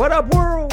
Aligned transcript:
What 0.00 0.12
up, 0.12 0.32
world? 0.32 0.72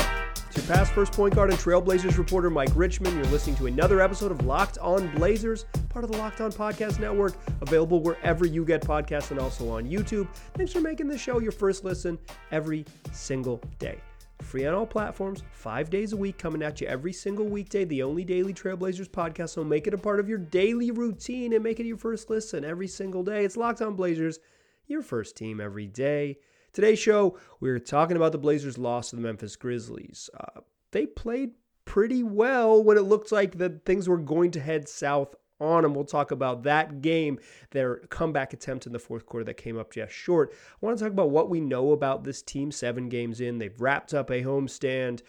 Your 0.56 0.64
past 0.68 0.94
first 0.94 1.12
point 1.12 1.36
guard 1.36 1.50
and 1.50 1.60
Trailblazers 1.60 2.18
reporter, 2.18 2.50
Mike 2.50 2.70
Richman. 2.74 3.14
You're 3.14 3.26
listening 3.26 3.58
to 3.58 3.68
another 3.68 4.00
episode 4.00 4.32
of 4.32 4.46
Locked 4.46 4.78
On 4.78 5.14
Blazers, 5.16 5.66
part 5.90 6.06
of 6.06 6.12
the 6.14 6.18
Locked 6.18 6.40
On 6.40 6.50
Podcast 6.50 7.02
Network, 7.02 7.34
available 7.60 8.02
wherever 8.02 8.48
you 8.48 8.64
get 8.64 8.82
podcasts 8.82 9.32
and 9.32 9.40
also 9.42 9.70
on 9.70 9.84
YouTube. 9.84 10.30
Thanks 10.54 10.72
for 10.72 10.80
making 10.80 11.10
this 11.10 11.20
show 11.20 11.42
your 11.42 11.52
first 11.52 11.84
listen 11.84 12.18
every 12.52 12.86
single 13.12 13.60
day. 13.80 14.00
Free 14.44 14.66
on 14.66 14.74
all 14.74 14.86
platforms, 14.86 15.44
five 15.52 15.90
days 15.90 16.14
a 16.14 16.18
week, 16.18 16.38
coming 16.38 16.64
at 16.64 16.80
you 16.80 16.88
every 16.88 17.12
single 17.12 17.48
weekday. 17.48 17.84
The 17.84 18.04
only 18.04 18.24
daily 18.24 18.54
Trailblazers 18.54 19.10
podcast. 19.10 19.50
So 19.50 19.62
make 19.62 19.88
it 19.88 19.94
a 19.94 19.98
part 19.98 20.22
of 20.22 20.30
your 20.30 20.38
daily 20.38 20.92
routine 20.92 21.52
and 21.52 21.62
make 21.62 21.82
it 21.82 21.86
your 21.86 21.98
first 21.98 22.30
listen 22.30 22.64
every 22.64 22.88
single 22.88 23.24
day. 23.24 23.44
It's 23.44 23.58
Locked 23.58 23.82
On 23.82 23.94
Blazers, 23.94 24.40
your 24.88 25.02
first 25.02 25.36
team 25.36 25.60
every 25.60 25.86
day. 25.86 26.38
Today's 26.78 27.00
show, 27.00 27.36
we're 27.60 27.80
talking 27.80 28.18
about 28.18 28.34
the 28.34 28.38
Blazers' 28.38 28.78
loss 28.78 29.10
to 29.10 29.16
the 29.16 29.22
Memphis 29.24 29.56
Grizzlies. 29.56 30.30
Uh, 30.40 30.62
they 30.92 31.08
played 31.08 31.54
pretty 31.86 32.22
well 32.22 32.84
when 32.84 32.98
it 32.98 33.02
looked 33.02 33.32
like 33.32 33.58
that 33.58 33.84
things 33.84 34.08
were 34.08 34.20
going 34.20 34.52
to 34.52 34.60
head 34.60 34.88
south 34.88 35.34
on 35.60 35.82
them. 35.82 35.96
We'll 35.96 36.06
talk 36.06 36.30
about 36.30 36.62
that 36.66 37.02
game, 37.02 37.40
their 37.72 37.96
comeback 38.12 38.54
attempt 38.54 38.86
in 38.86 38.94
the 38.94 39.00
fourth 39.00 39.26
quarter 39.26 39.46
that 39.46 39.56
came 39.56 39.76
up 39.76 39.92
just 39.92 40.14
short. 40.14 40.54
I 40.54 40.86
want 40.86 41.00
to 41.00 41.04
talk 41.04 41.12
about 41.12 41.32
what 41.32 41.50
we 41.50 41.62
know 41.62 41.94
about 41.94 42.24
this 42.24 42.44
team 42.44 42.72
seven 42.72 43.10
games 43.10 43.42
in. 43.42 43.58
They've 43.58 43.82
wrapped 43.82 44.14
up 44.14 44.30
a 44.30 44.44
homestand. 44.44 45.24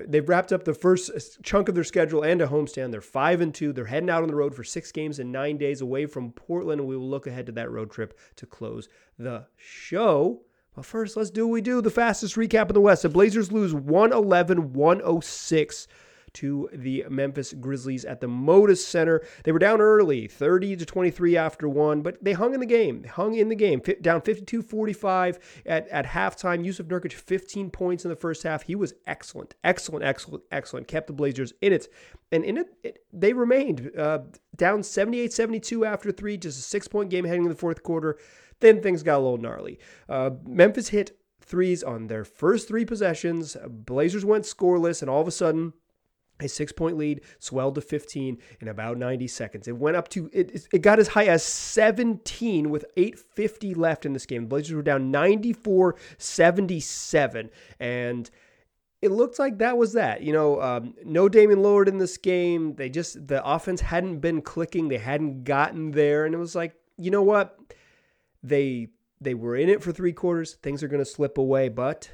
They've 0.00 0.28
wrapped 0.28 0.52
up 0.52 0.64
the 0.64 0.74
first 0.74 1.10
uh, 1.10 1.20
chunk 1.42 1.68
of 1.68 1.74
their 1.74 1.84
schedule 1.84 2.22
and 2.22 2.40
a 2.42 2.46
homestand. 2.46 2.90
They're 2.90 3.00
five 3.00 3.40
and 3.40 3.54
two. 3.54 3.72
They're 3.72 3.86
heading 3.86 4.10
out 4.10 4.22
on 4.22 4.28
the 4.28 4.34
road 4.34 4.54
for 4.54 4.64
six 4.64 4.92
games 4.92 5.18
in 5.18 5.32
nine 5.32 5.56
days 5.56 5.80
away 5.80 6.06
from 6.06 6.32
Portland, 6.32 6.80
and 6.80 6.88
we 6.88 6.96
will 6.96 7.08
look 7.08 7.26
ahead 7.26 7.46
to 7.46 7.52
that 7.52 7.70
road 7.70 7.90
trip 7.90 8.18
to 8.36 8.46
close 8.46 8.88
the 9.18 9.46
show. 9.56 10.42
But 10.74 10.84
first, 10.84 11.16
let's 11.16 11.30
do 11.30 11.46
what 11.46 11.52
we 11.52 11.60
do. 11.60 11.80
The 11.80 11.90
fastest 11.90 12.36
recap 12.36 12.68
in 12.68 12.74
the 12.74 12.80
West. 12.80 13.02
The 13.02 13.08
Blazers 13.08 13.50
lose 13.50 13.74
111 13.74 14.72
106 14.72 15.88
to 16.34 16.68
the 16.72 17.04
Memphis 17.08 17.52
Grizzlies 17.52 18.04
at 18.04 18.20
the 18.20 18.26
Moda 18.26 18.76
Center. 18.76 19.22
They 19.44 19.52
were 19.52 19.58
down 19.58 19.80
early, 19.80 20.26
30 20.26 20.76
to 20.76 20.86
23 20.86 21.36
after 21.36 21.68
one, 21.68 22.02
but 22.02 22.22
they 22.22 22.32
hung 22.32 22.54
in 22.54 22.60
the 22.60 22.66
game. 22.66 23.02
They 23.02 23.08
hung 23.08 23.34
in 23.34 23.48
the 23.48 23.54
game, 23.54 23.80
down 24.00 24.20
52-45 24.20 25.38
at, 25.66 25.88
at 25.88 26.06
halftime. 26.06 26.64
Jusuf 26.64 26.86
Nurkic, 26.86 27.12
15 27.12 27.70
points 27.70 28.04
in 28.04 28.08
the 28.08 28.16
first 28.16 28.42
half. 28.42 28.62
He 28.62 28.74
was 28.74 28.94
excellent, 29.06 29.54
excellent, 29.64 30.04
excellent, 30.04 30.44
excellent. 30.50 30.88
Kept 30.88 31.06
the 31.06 31.12
Blazers 31.12 31.52
in 31.60 31.72
it. 31.72 31.88
And 32.32 32.44
in 32.44 32.58
it, 32.58 32.68
it 32.82 33.04
they 33.12 33.32
remained 33.32 33.90
uh, 33.98 34.20
down 34.56 34.80
78-72 34.80 35.86
after 35.86 36.12
three, 36.12 36.36
just 36.36 36.58
a 36.58 36.62
six-point 36.62 37.10
game 37.10 37.24
heading 37.24 37.44
in 37.44 37.48
the 37.48 37.56
fourth 37.56 37.82
quarter. 37.82 38.18
Then 38.60 38.82
things 38.82 39.02
got 39.02 39.18
a 39.18 39.22
little 39.22 39.38
gnarly. 39.38 39.78
Uh, 40.08 40.30
Memphis 40.46 40.88
hit 40.88 41.18
threes 41.40 41.82
on 41.82 42.06
their 42.06 42.24
first 42.24 42.68
three 42.68 42.84
possessions. 42.84 43.56
Blazers 43.68 44.24
went 44.24 44.44
scoreless, 44.44 45.00
and 45.00 45.10
all 45.10 45.20
of 45.20 45.28
a 45.28 45.32
sudden, 45.32 45.72
a 46.40 46.48
six 46.48 46.72
point 46.72 46.96
lead 46.96 47.20
swelled 47.38 47.74
to 47.76 47.80
15 47.80 48.38
in 48.60 48.68
about 48.68 48.98
90 48.98 49.26
seconds. 49.28 49.68
It 49.68 49.76
went 49.76 49.96
up 49.96 50.08
to, 50.08 50.30
it, 50.32 50.66
it 50.72 50.82
got 50.82 50.98
as 50.98 51.08
high 51.08 51.26
as 51.26 51.42
17 51.42 52.70
with 52.70 52.84
8.50 52.96 53.76
left 53.76 54.06
in 54.06 54.12
this 54.12 54.26
game. 54.26 54.42
The 54.42 54.48
Blazers 54.48 54.74
were 54.74 54.82
down 54.82 55.10
94 55.10 55.96
77. 56.18 57.50
And 57.78 58.30
it 59.02 59.10
looked 59.10 59.38
like 59.38 59.58
that 59.58 59.78
was 59.78 59.94
that. 59.94 60.22
You 60.22 60.32
know, 60.32 60.60
um, 60.60 60.94
no 61.04 61.28
Damian 61.28 61.60
Lillard 61.60 61.88
in 61.88 61.98
this 61.98 62.16
game. 62.16 62.74
They 62.74 62.88
just, 62.88 63.26
the 63.26 63.44
offense 63.44 63.80
hadn't 63.80 64.18
been 64.18 64.42
clicking, 64.42 64.88
they 64.88 64.98
hadn't 64.98 65.44
gotten 65.44 65.92
there. 65.92 66.26
And 66.26 66.34
it 66.34 66.38
was 66.38 66.54
like, 66.54 66.74
you 66.96 67.10
know 67.10 67.22
what? 67.22 67.58
They, 68.42 68.88
they 69.20 69.34
were 69.34 69.56
in 69.56 69.68
it 69.68 69.82
for 69.82 69.92
three 69.92 70.12
quarters. 70.12 70.54
Things 70.62 70.82
are 70.82 70.88
going 70.88 71.04
to 71.04 71.10
slip 71.10 71.38
away, 71.38 71.68
but 71.68 72.10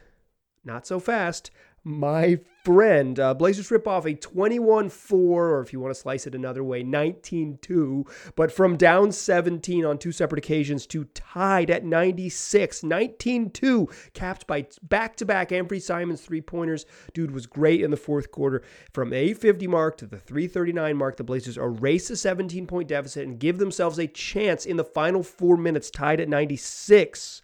not 0.64 0.86
so 0.86 0.98
fast 0.98 1.50
my 1.86 2.40
friend. 2.64 3.20
Uh, 3.20 3.32
Blazers 3.32 3.70
rip 3.70 3.86
off 3.86 4.06
a 4.06 4.14
21 4.14 4.88
4, 4.88 5.50
or 5.50 5.60
if 5.60 5.72
you 5.72 5.78
want 5.78 5.94
to 5.94 6.00
slice 6.00 6.26
it 6.26 6.34
another 6.34 6.64
way, 6.64 6.82
19 6.82 7.58
2, 7.62 8.04
but 8.34 8.50
from 8.50 8.76
down 8.76 9.12
17 9.12 9.84
on 9.84 9.96
two 9.96 10.10
separate 10.10 10.40
occasions 10.44 10.84
to 10.88 11.04
tied 11.14 11.70
at 11.70 11.84
96, 11.84 12.82
19 12.82 13.50
2, 13.50 13.88
capped 14.14 14.48
by 14.48 14.66
back 14.82 15.14
to 15.16 15.24
back 15.24 15.50
Anfernee 15.50 15.80
Simons 15.80 16.22
three 16.22 16.40
pointers. 16.40 16.86
Dude 17.14 17.30
was 17.30 17.46
great 17.46 17.80
in 17.80 17.92
the 17.92 17.96
fourth 17.96 18.32
quarter. 18.32 18.62
From 18.92 19.10
the 19.10 19.16
850 19.16 19.68
mark 19.68 19.96
to 19.98 20.06
the 20.06 20.18
339 20.18 20.96
mark, 20.96 21.16
the 21.16 21.24
Blazers 21.24 21.56
erase 21.56 22.10
a 22.10 22.16
17 22.16 22.66
point 22.66 22.88
deficit 22.88 23.28
and 23.28 23.38
give 23.38 23.58
themselves 23.58 24.00
a 24.00 24.08
chance 24.08 24.66
in 24.66 24.76
the 24.76 24.84
final 24.84 25.22
four 25.22 25.56
minutes, 25.56 25.88
tied 25.88 26.18
at 26.18 26.28
96 26.28 27.42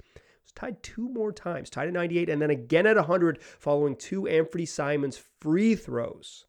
tied 0.54 0.82
two 0.82 1.08
more 1.08 1.32
times, 1.32 1.70
tied 1.70 1.88
at 1.88 1.94
98 1.94 2.28
and 2.28 2.40
then 2.40 2.50
again 2.50 2.86
at 2.86 2.96
100 2.96 3.42
following 3.42 3.96
two 3.96 4.22
Anfernee 4.22 4.68
Simons 4.68 5.22
free 5.40 5.74
throws. 5.74 6.46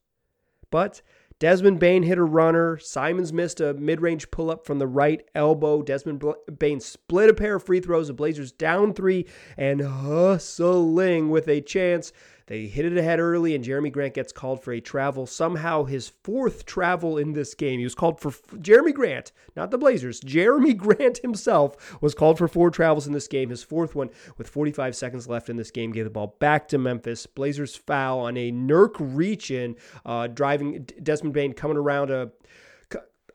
But 0.69 1.01
Desmond 1.39 1.79
Bane 1.79 2.03
hit 2.03 2.17
a 2.17 2.23
runner. 2.23 2.77
Simons 2.77 3.33
missed 3.33 3.59
a 3.59 3.73
mid 3.73 4.01
range 4.01 4.31
pull 4.31 4.49
up 4.49 4.65
from 4.65 4.79
the 4.79 4.87
right 4.87 5.21
elbow. 5.35 5.81
Desmond 5.81 6.23
Bane 6.57 6.79
split 6.79 7.29
a 7.29 7.33
pair 7.33 7.55
of 7.55 7.63
free 7.63 7.79
throws. 7.79 8.07
The 8.07 8.13
Blazers 8.13 8.51
down 8.51 8.93
three 8.93 9.25
and 9.57 9.81
hustling 9.81 11.29
with 11.29 11.47
a 11.47 11.61
chance 11.61 12.13
they 12.47 12.65
hit 12.65 12.85
it 12.85 12.97
ahead 12.97 13.19
early, 13.19 13.55
and 13.55 13.63
Jerami 13.63 13.91
Grant 13.91 14.13
gets 14.13 14.33
called 14.33 14.61
for 14.61 14.73
a 14.73 14.81
travel. 14.81 15.25
Somehow, 15.25 15.85
his 15.85 16.09
fourth 16.09 16.65
travel 16.65 17.17
in 17.17 17.33
this 17.33 17.53
game. 17.53 17.79
He 17.79 17.85
was 17.85 17.95
called 17.95 18.19
for 18.19 18.31
Jerami 18.31 18.93
Grant, 18.93 19.31
not 19.55 19.71
the 19.71 19.77
Blazers. 19.77 20.19
Jerami 20.21 20.75
Grant 20.77 21.19
himself 21.19 22.01
was 22.01 22.13
called 22.13 22.37
for 22.37 22.47
four 22.47 22.69
travels 22.69 23.07
in 23.07 23.13
this 23.13 23.27
game. 23.27 23.49
His 23.49 23.63
fourth 23.63 23.95
one, 23.95 24.09
with 24.37 24.49
45 24.49 24.95
seconds 24.95 25.27
left 25.27 25.49
in 25.49 25.55
this 25.55 25.71
game, 25.71 25.91
gave 25.91 26.03
the 26.03 26.09
ball 26.09 26.35
back 26.39 26.67
to 26.69 26.77
Memphis. 26.77 27.25
Blazers 27.25 27.75
foul 27.75 28.19
on 28.19 28.35
a 28.35 28.51
Nurk 28.51 28.95
reach 28.99 29.49
in, 29.49 29.75
uh, 30.05 30.27
driving 30.27 30.85
Desmond 31.01 31.33
Bane 31.33 31.53
coming 31.53 31.77
around 31.77 32.11
a 32.11 32.31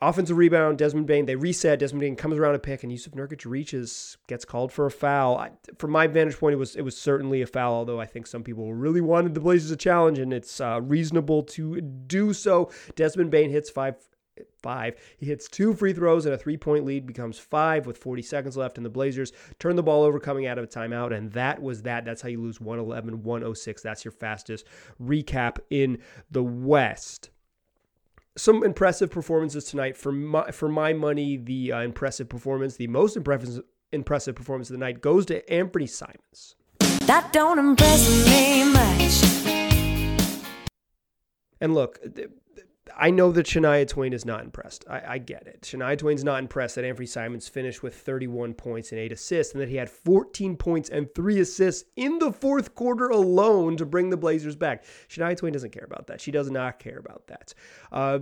Offensive 0.00 0.36
rebound, 0.36 0.78
Desmond 0.78 1.06
Bane. 1.06 1.26
They 1.26 1.34
reset. 1.34 1.78
Desmond 1.78 2.00
Bane 2.00 2.16
comes 2.16 2.38
around 2.38 2.54
a 2.54 2.58
pick, 2.58 2.82
and 2.84 2.92
Jusuf 2.92 3.14
Nurkic 3.14 3.44
reaches, 3.44 4.16
gets 4.28 4.44
called 4.44 4.72
for 4.72 4.86
a 4.86 4.90
foul. 4.90 5.36
I, 5.36 5.50
from 5.78 5.90
my 5.90 6.06
vantage 6.06 6.38
point, 6.38 6.54
it 6.54 6.58
was 6.58 6.76
it 6.76 6.82
was 6.82 6.96
certainly 6.96 7.42
a 7.42 7.46
foul. 7.46 7.74
Although 7.74 8.00
I 8.00 8.06
think 8.06 8.26
some 8.26 8.44
people 8.44 8.72
really 8.74 9.00
wanted 9.00 9.34
the 9.34 9.40
Blazers 9.40 9.70
a 9.70 9.76
challenge, 9.76 10.18
and 10.18 10.32
it's 10.32 10.60
uh, 10.60 10.80
reasonable 10.82 11.42
to 11.44 11.80
do 11.80 12.32
so. 12.32 12.70
Desmond 12.94 13.30
Bane 13.30 13.50
hits 13.50 13.70
five 13.70 13.96
five. 14.62 14.94
He 15.16 15.26
hits 15.26 15.48
two 15.48 15.74
free 15.74 15.92
throws 15.92 16.26
and 16.26 16.34
a 16.34 16.38
three 16.38 16.56
point 16.56 16.84
lead 16.84 17.06
becomes 17.06 17.38
five 17.38 17.86
with 17.86 17.98
40 17.98 18.22
seconds 18.22 18.56
left. 18.56 18.76
And 18.76 18.84
the 18.84 18.90
Blazers 18.90 19.32
turn 19.58 19.76
the 19.76 19.82
ball 19.82 20.02
over 20.02 20.20
coming 20.20 20.46
out 20.46 20.58
of 20.58 20.64
a 20.64 20.68
timeout. 20.68 21.12
And 21.12 21.32
that 21.32 21.60
was 21.60 21.82
that. 21.82 22.04
That's 22.04 22.22
how 22.22 22.28
you 22.28 22.40
lose 22.40 22.60
111 22.60 23.22
106. 23.22 23.82
That's 23.82 24.04
your 24.04 24.12
fastest 24.12 24.64
recap 25.02 25.58
in 25.70 25.98
the 26.30 26.44
West 26.44 27.30
some 28.38 28.64
impressive 28.64 29.10
performances 29.10 29.64
tonight. 29.64 29.96
For 29.96 30.12
my, 30.12 30.50
for 30.50 30.68
my 30.68 30.92
money, 30.92 31.36
the 31.36 31.72
uh, 31.72 31.80
impressive 31.80 32.28
performance, 32.28 32.76
the 32.76 32.86
most 32.86 33.16
impressive 33.16 33.62
impressive 33.92 34.34
performance 34.34 34.68
of 34.68 34.74
the 34.74 34.78
night 34.78 35.00
goes 35.00 35.26
to 35.26 35.42
Anfernee 35.46 35.88
Simons. 35.88 36.54
That 37.06 37.32
don't 37.32 37.58
impress 37.58 38.08
me 38.26 38.64
much. 38.72 39.24
And 41.60 41.74
look, 41.74 41.98
I 42.98 43.10
know 43.10 43.30
that 43.32 43.46
Shania 43.46 43.86
Twain 43.86 44.12
is 44.12 44.24
not 44.24 44.42
impressed. 44.42 44.84
I, 44.90 45.02
I, 45.14 45.18
get 45.18 45.46
it. 45.46 45.62
Shania 45.62 45.96
Twain's 45.96 46.24
not 46.24 46.40
impressed 46.40 46.74
that 46.74 46.84
Anfernee 46.84 47.08
Simons 47.08 47.48
finished 47.48 47.82
with 47.82 47.94
31 47.94 48.54
points 48.54 48.90
and 48.90 49.00
eight 49.00 49.12
assists, 49.12 49.52
and 49.52 49.62
that 49.62 49.68
he 49.68 49.76
had 49.76 49.88
14 49.88 50.56
points 50.56 50.88
and 50.88 51.08
three 51.14 51.38
assists 51.38 51.88
in 51.96 52.18
the 52.18 52.32
fourth 52.32 52.74
quarter 52.74 53.08
alone 53.08 53.76
to 53.76 53.86
bring 53.86 54.10
the 54.10 54.16
Blazers 54.16 54.56
back. 54.56 54.84
Shania 55.08 55.36
Twain 55.36 55.52
doesn't 55.52 55.70
care 55.70 55.84
about 55.84 56.08
that. 56.08 56.20
She 56.20 56.32
does 56.32 56.50
not 56.50 56.80
care 56.80 56.98
about 56.98 57.28
that. 57.28 57.54
Uh, 57.92 58.18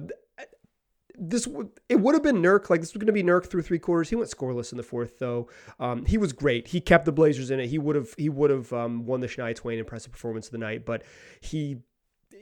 this 1.19 1.49
it 1.89 1.97
would 1.97 2.15
have 2.15 2.23
been 2.23 2.43
Nurk 2.43 2.69
like 2.69 2.81
this 2.81 2.93
was 2.93 3.01
going 3.01 3.07
to 3.07 3.13
be 3.13 3.23
Nurk 3.23 3.47
through 3.47 3.63
three 3.63 3.79
quarters. 3.79 4.11
He 4.11 4.17
went 4.17 4.31
scoreless 4.31 4.73
in 4.73 4.77
the 4.77 4.83
fourth 4.83 5.19
though. 5.19 5.49
Um, 5.81 6.05
he 6.05 6.19
was 6.19 6.33
great. 6.35 6.69
He 6.69 6.81
kept 6.81 7.07
the 7.07 7.13
Blazers 7.13 7.51
in 7.51 7.59
it. 7.59 7.69
He 7.69 7.79
would 7.79 7.97
have 7.97 8.15
he 8.19 8.29
would 8.29 8.51
have 8.51 8.73
um, 8.73 9.07
won 9.07 9.21
the 9.21 9.27
Shania 9.27 9.55
Twain 9.55 9.79
impressive 9.79 10.13
performance 10.13 10.47
of 10.47 10.53
the 10.53 10.59
night, 10.59 10.85
but 10.85 11.05
he 11.41 11.79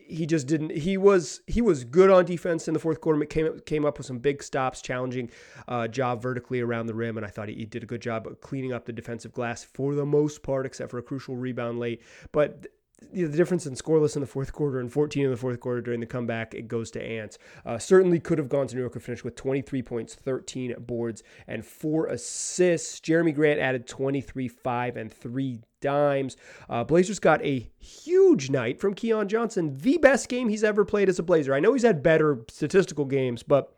he 0.06 0.27
just 0.27 0.47
didn't. 0.47 0.71
He 0.71 0.97
was 0.97 1.41
he 1.47 1.61
was 1.61 1.85
good 1.85 2.11
on 2.11 2.25
defense 2.25 2.69
in 2.69 2.75
the 2.75 2.81
fourth 2.81 3.01
quarter. 3.01 3.25
Came 3.25 3.61
came 3.61 3.85
up 3.85 3.99
with 3.99 4.06
some 4.06 4.19
big 4.19 4.43
stops, 4.43 4.83
challenging 4.83 5.31
uh, 5.69 5.89
Ja 5.93 6.17
vertically 6.17 6.61
around 6.61 6.87
the 6.87 6.95
rim, 6.95 7.17
and 7.17 7.27
I 7.27 7.31
thought 7.31 7.49
he, 7.49 7.55
he 7.55 7.65
did 7.65 7.83
a 7.83 7.87
good 7.87 8.03
job 8.03 8.27
of 8.27 8.41
cleaning 8.41 8.73
up 8.73 8.85
the 8.85 8.93
defensive 8.93 9.33
glass 9.33 9.65
for 9.65 9.95
the 9.95 10.06
most 10.06 10.43
part, 10.43 10.67
except 10.67 10.91
for 10.91 10.99
a 10.99 11.03
crucial 11.03 11.37
rebound 11.37 11.79
late. 11.79 12.03
But 12.33 12.67
the 13.12 13.29
difference 13.29 13.67
in 13.67 13.75
scoreless 13.75 14.17
in 14.17 14.21
the 14.21 14.27
fourth 14.27 14.53
quarter 14.53 14.81
and 14.81 14.93
14 14.93 15.25
in 15.25 15.31
the 15.31 15.37
fourth 15.37 15.61
quarter 15.61 15.81
during 15.81 16.01
the 16.01 16.06
comeback, 16.06 16.55
it 16.55 16.69
goes 16.69 16.91
to 16.93 17.03
Ants. 17.03 17.39
Uh, 17.65 17.79
certainly 17.79 18.21
could 18.21 18.39
have 18.39 18.49
gone 18.49 18.67
to 18.69 18.77
Nurk 18.77 18.95
and 18.95 19.03
finished 19.03 19.25
with 19.25 19.37
23 19.37 19.83
points, 19.83 20.15
13 20.15 20.77
boards, 20.81 21.23
and 21.47 21.65
four 21.65 22.06
assists. 22.06 23.01
Jerami 23.01 23.35
Grant 23.35 23.61
added 23.61 23.87
23, 23.87 24.49
5, 24.49 24.97
and 24.97 25.12
3 25.12 25.61
dimes. 25.84 26.36
Uh, 26.69 26.82
Blazers 26.82 27.20
got 27.20 27.44
a 27.44 27.70
huge 27.78 28.50
night 28.50 28.81
from 28.81 28.94
Keon 28.94 29.28
Johnson, 29.28 29.76
the 29.78 29.98
best 29.98 30.28
game 30.28 30.48
he's 30.48 30.64
ever 30.64 30.84
played 30.84 31.08
as 31.08 31.20
a 31.20 31.22
Blazer. 31.22 31.54
I 31.54 31.60
know 31.60 31.75
he's 31.75 31.82
had 31.82 32.02
better 32.02 32.40
statistical 32.48 33.04
games, 33.04 33.44
but 33.44 33.72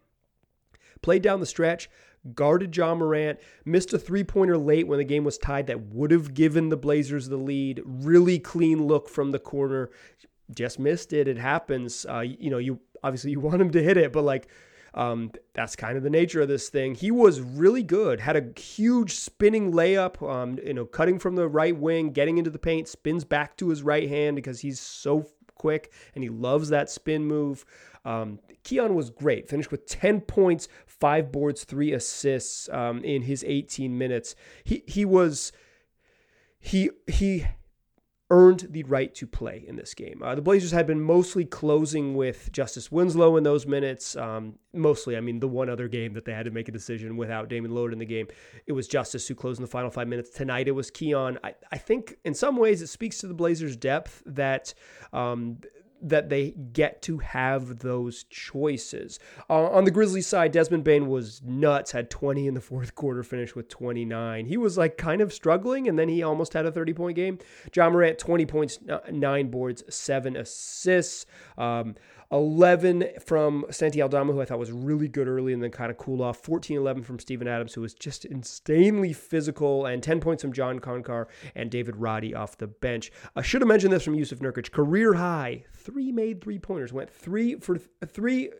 played 1.02 1.20
down 1.20 1.40
the 1.40 1.46
stretch 1.46 1.90
guarded 2.34 2.76
Ja 2.76 2.94
Morant, 2.94 3.38
missed 3.64 3.92
a 3.92 3.98
three 3.98 4.24
pointer 4.24 4.58
late 4.58 4.86
when 4.86 4.98
the 4.98 5.04
game 5.04 5.24
was 5.24 5.38
tied 5.38 5.66
that 5.66 5.80
would 5.88 6.10
have 6.10 6.34
given 6.34 6.68
the 6.68 6.76
Blazers 6.76 7.28
the 7.28 7.36
lead. 7.36 7.82
Really 7.84 8.38
clean 8.38 8.86
look 8.86 9.08
from 9.08 9.30
the 9.30 9.38
corner. 9.38 9.90
Just 10.54 10.78
missed 10.78 11.12
it. 11.12 11.28
It 11.28 11.38
happens. 11.38 12.06
Uh, 12.08 12.20
you 12.20 12.50
know, 12.50 12.58
you 12.58 12.80
obviously 13.02 13.32
you 13.32 13.40
want 13.46 13.60
him 13.60 13.70
to 13.70 13.82
hit 13.82 13.96
it, 13.96 14.12
but 14.12 14.22
like 14.22 14.48
um, 14.96 15.30
that's 15.52 15.76
kind 15.76 15.96
of 15.96 16.02
the 16.02 16.10
nature 16.10 16.40
of 16.40 16.48
this 16.48 16.70
thing. 16.70 16.94
He 16.94 17.10
was 17.10 17.40
really 17.40 17.82
good. 17.82 18.18
Had 18.18 18.36
a 18.36 18.60
huge 18.60 19.12
spinning 19.12 19.72
layup. 19.72 20.22
Um, 20.28 20.58
you 20.64 20.74
know, 20.74 20.86
cutting 20.86 21.18
from 21.18 21.36
the 21.36 21.46
right 21.46 21.76
wing, 21.76 22.12
getting 22.12 22.38
into 22.38 22.50
the 22.50 22.58
paint, 22.58 22.88
spins 22.88 23.24
back 23.24 23.56
to 23.58 23.68
his 23.68 23.82
right 23.82 24.08
hand 24.08 24.36
because 24.36 24.60
he's 24.60 24.80
so 24.80 25.28
quick 25.54 25.92
and 26.14 26.24
he 26.24 26.30
loves 26.30 26.70
that 26.70 26.88
spin 26.88 27.26
move. 27.26 27.64
Um, 28.06 28.38
Keon 28.62 28.94
was 28.94 29.10
great. 29.10 29.48
Finished 29.48 29.70
with 29.70 29.86
10 29.86 30.22
points, 30.22 30.68
five 30.86 31.30
boards, 31.30 31.64
three 31.64 31.92
assists 31.92 32.68
um, 32.70 33.04
in 33.04 33.22
his 33.22 33.44
18 33.46 33.96
minutes. 33.96 34.34
He 34.64 34.82
he 34.86 35.04
was 35.04 35.52
he 36.58 36.90
he 37.06 37.46
earned 38.30 38.66
the 38.70 38.82
right 38.84 39.14
to 39.14 39.26
play 39.26 39.64
in 39.66 39.76
this 39.76 39.94
game. 39.94 40.20
Uh, 40.22 40.34
the 40.34 40.42
Blazers 40.42 40.72
had 40.72 40.86
been 40.86 41.00
mostly 41.00 41.44
closing 41.44 42.16
with 42.16 42.50
Justice 42.50 42.90
Winslow 42.90 43.36
in 43.36 43.44
those 43.44 43.66
minutes. 43.66 44.16
Um, 44.16 44.54
mostly, 44.72 45.16
I 45.16 45.20
mean, 45.20 45.38
the 45.38 45.48
one 45.48 45.68
other 45.68 45.86
game 45.86 46.12
that 46.14 46.24
they 46.24 46.32
had 46.32 46.44
to 46.46 46.50
make 46.50 46.68
a 46.68 46.72
decision 46.72 47.16
without 47.16 47.48
Damian 47.48 47.72
Lillard 47.72 47.92
in 47.92 48.00
the 48.00 48.06
game, 48.06 48.26
it 48.66 48.72
was 48.72 48.88
Justice 48.88 49.28
who 49.28 49.34
closed 49.34 49.60
in 49.60 49.62
the 49.62 49.70
final 49.70 49.90
five 49.90 50.08
minutes. 50.08 50.30
Tonight, 50.30 50.66
it 50.66 50.72
was 50.72 50.90
Keon. 50.90 51.38
I, 51.44 51.54
I 51.70 51.78
think 51.78 52.16
in 52.24 52.34
some 52.34 52.56
ways 52.56 52.82
it 52.82 52.88
speaks 52.88 53.18
to 53.18 53.28
the 53.28 53.34
Blazers' 53.34 53.76
depth 53.76 54.22
that 54.26 54.74
um, 55.12 55.58
that 56.02 56.28
they 56.28 56.50
get 56.50 57.02
to 57.02 57.18
have 57.18 57.80
those 57.80 58.24
choices. 58.24 59.18
Uh, 59.48 59.66
on 59.70 59.84
the 59.84 59.90
Grizzlies 59.90 60.26
side, 60.26 60.52
Desmond 60.52 60.84
Bane 60.84 61.06
was 61.06 61.42
nuts, 61.44 61.92
had 61.92 62.10
20 62.10 62.46
in 62.46 62.54
the 62.54 62.60
fourth 62.60 62.94
quarter, 62.94 63.22
finished 63.22 63.56
with 63.56 63.68
29. 63.68 64.46
He 64.46 64.56
was 64.56 64.78
like 64.78 64.96
kind 64.96 65.20
of 65.20 65.32
struggling, 65.32 65.88
and 65.88 65.98
then 65.98 66.08
he 66.08 66.22
almost 66.22 66.52
had 66.52 66.66
a 66.66 66.72
30 66.72 66.94
point 66.94 67.16
game. 67.16 67.38
Ja 67.74 67.88
Morant, 67.88 68.18
20 68.18 68.46
points, 68.46 68.78
nine 69.10 69.50
boards, 69.50 69.82
seven 69.94 70.36
assists. 70.36 71.26
Um, 71.58 71.94
11 72.32 73.08
from 73.24 73.64
Santi 73.70 74.02
Aldama, 74.02 74.32
who 74.32 74.40
I 74.40 74.44
thought 74.44 74.58
was 74.58 74.72
really 74.72 75.08
good 75.08 75.28
early 75.28 75.52
and 75.52 75.62
then 75.62 75.70
kind 75.70 75.90
of 75.90 75.98
cool 75.98 76.22
off. 76.22 76.38
14 76.38 76.76
11 76.76 77.02
from 77.02 77.18
Steven 77.18 77.48
Adams, 77.48 77.74
who 77.74 77.80
was 77.80 77.94
just 77.94 78.24
insanely 78.24 79.12
physical, 79.12 79.86
and 79.86 80.02
10 80.02 80.20
points 80.20 80.42
from 80.42 80.52
John 80.52 80.80
Konchar 80.80 81.26
and 81.54 81.70
David 81.70 81.96
Roddy 81.96 82.34
off 82.34 82.56
the 82.56 82.66
bench. 82.66 83.12
I 83.34 83.42
should 83.42 83.62
have 83.62 83.68
mentioned 83.68 83.92
this 83.92 84.02
from 84.02 84.16
Jusuf 84.16 84.38
Nurkic. 84.38 84.72
Career 84.72 85.14
high, 85.14 85.64
three 85.72 86.12
made 86.12 86.42
three 86.42 86.58
pointers, 86.58 86.92
went 86.92 87.10
three 87.10 87.56
for 87.56 87.78
three 88.04 88.50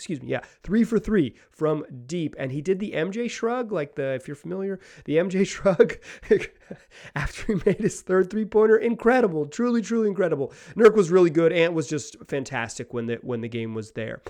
excuse 0.00 0.22
me, 0.22 0.28
yeah, 0.28 0.40
three 0.62 0.82
for 0.82 0.98
three 0.98 1.34
from 1.50 1.84
deep. 2.06 2.34
And 2.38 2.50
he 2.50 2.62
did 2.62 2.78
the 2.78 2.92
MJ 2.92 3.30
shrug, 3.30 3.70
like 3.70 3.96
the, 3.96 4.14
if 4.14 4.26
you're 4.26 4.34
familiar, 4.34 4.80
the 5.04 5.16
MJ 5.16 5.46
shrug 5.46 5.98
after 7.14 7.52
he 7.52 7.62
made 7.66 7.80
his 7.80 8.00
third 8.00 8.30
three 8.30 8.46
pointer. 8.46 8.78
Incredible, 8.78 9.46
truly, 9.46 9.82
truly 9.82 10.08
incredible. 10.08 10.52
Nurk 10.74 10.94
was 10.94 11.10
really 11.10 11.30
good. 11.30 11.52
Ant 11.52 11.74
was 11.74 11.86
just 11.86 12.16
fantastic 12.28 12.94
when 12.94 13.06
the, 13.06 13.16
when 13.22 13.42
the 13.42 13.48
game 13.48 13.74
was 13.74 13.92
there. 13.92 14.22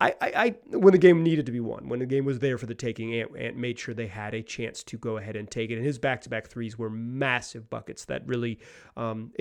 I, 0.00 0.14
I, 0.20 0.32
I, 0.36 0.76
when 0.76 0.92
the 0.92 0.98
game 0.98 1.22
needed 1.22 1.46
to 1.46 1.52
be 1.52 1.60
won, 1.60 1.88
when 1.88 2.00
the 2.00 2.06
game 2.06 2.24
was 2.24 2.40
there 2.40 2.58
for 2.58 2.66
the 2.66 2.74
taking, 2.74 3.14
Ant, 3.14 3.30
Ant 3.38 3.56
made 3.56 3.78
sure 3.78 3.94
they 3.94 4.08
had 4.08 4.34
a 4.34 4.42
chance 4.42 4.82
to 4.84 4.98
go 4.98 5.16
ahead 5.16 5.36
and 5.36 5.50
take 5.50 5.70
it. 5.70 5.76
And 5.76 5.84
his 5.84 5.98
back-to-back 5.98 6.48
threes 6.48 6.76
were 6.76 6.90
massive 6.90 7.70
buckets 7.70 8.04
that 8.06 8.26
really 8.26 8.58
um, 8.96 9.32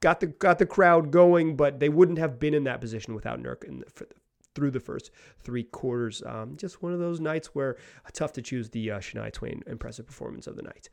got 0.00 0.20
the 0.20 0.26
got 0.26 0.58
the 0.58 0.66
crowd 0.66 1.10
going. 1.10 1.56
But 1.56 1.80
they 1.80 1.88
wouldn't 1.88 2.18
have 2.18 2.38
been 2.38 2.54
in 2.54 2.64
that 2.64 2.80
position 2.80 3.14
without 3.14 3.42
Nurk 3.42 3.64
in 3.64 3.80
the, 3.80 3.86
for, 3.86 4.06
through 4.54 4.70
the 4.70 4.80
first 4.80 5.10
three 5.40 5.64
quarters. 5.64 6.22
Um, 6.24 6.56
just 6.56 6.82
one 6.82 6.92
of 6.92 6.98
those 6.98 7.20
nights 7.20 7.54
where 7.54 7.76
uh, 8.06 8.10
tough 8.12 8.32
to 8.34 8.42
choose 8.42 8.70
the 8.70 8.90
uh, 8.90 8.98
Shania 8.98 9.32
Twain 9.32 9.62
impressive 9.66 10.06
performance 10.06 10.46
of 10.46 10.56
the 10.56 10.62
night. 10.62 10.88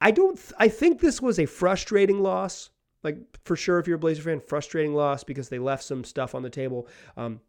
I 0.00 0.10
don't. 0.10 0.36
Th- 0.36 0.52
I 0.58 0.68
think 0.68 1.00
this 1.00 1.22
was 1.22 1.38
a 1.38 1.46
frustrating 1.46 2.22
loss. 2.22 2.70
Like 3.02 3.18
for 3.44 3.56
sure, 3.56 3.78
if 3.78 3.86
you're 3.86 3.96
a 3.96 3.98
Blazer 3.98 4.22
fan, 4.22 4.40
frustrating 4.40 4.94
loss 4.94 5.24
because 5.24 5.48
they 5.48 5.58
left 5.58 5.84
some 5.84 6.04
stuff 6.04 6.34
on 6.34 6.42
the 6.42 6.50
table. 6.50 6.88
Um, 7.16 7.40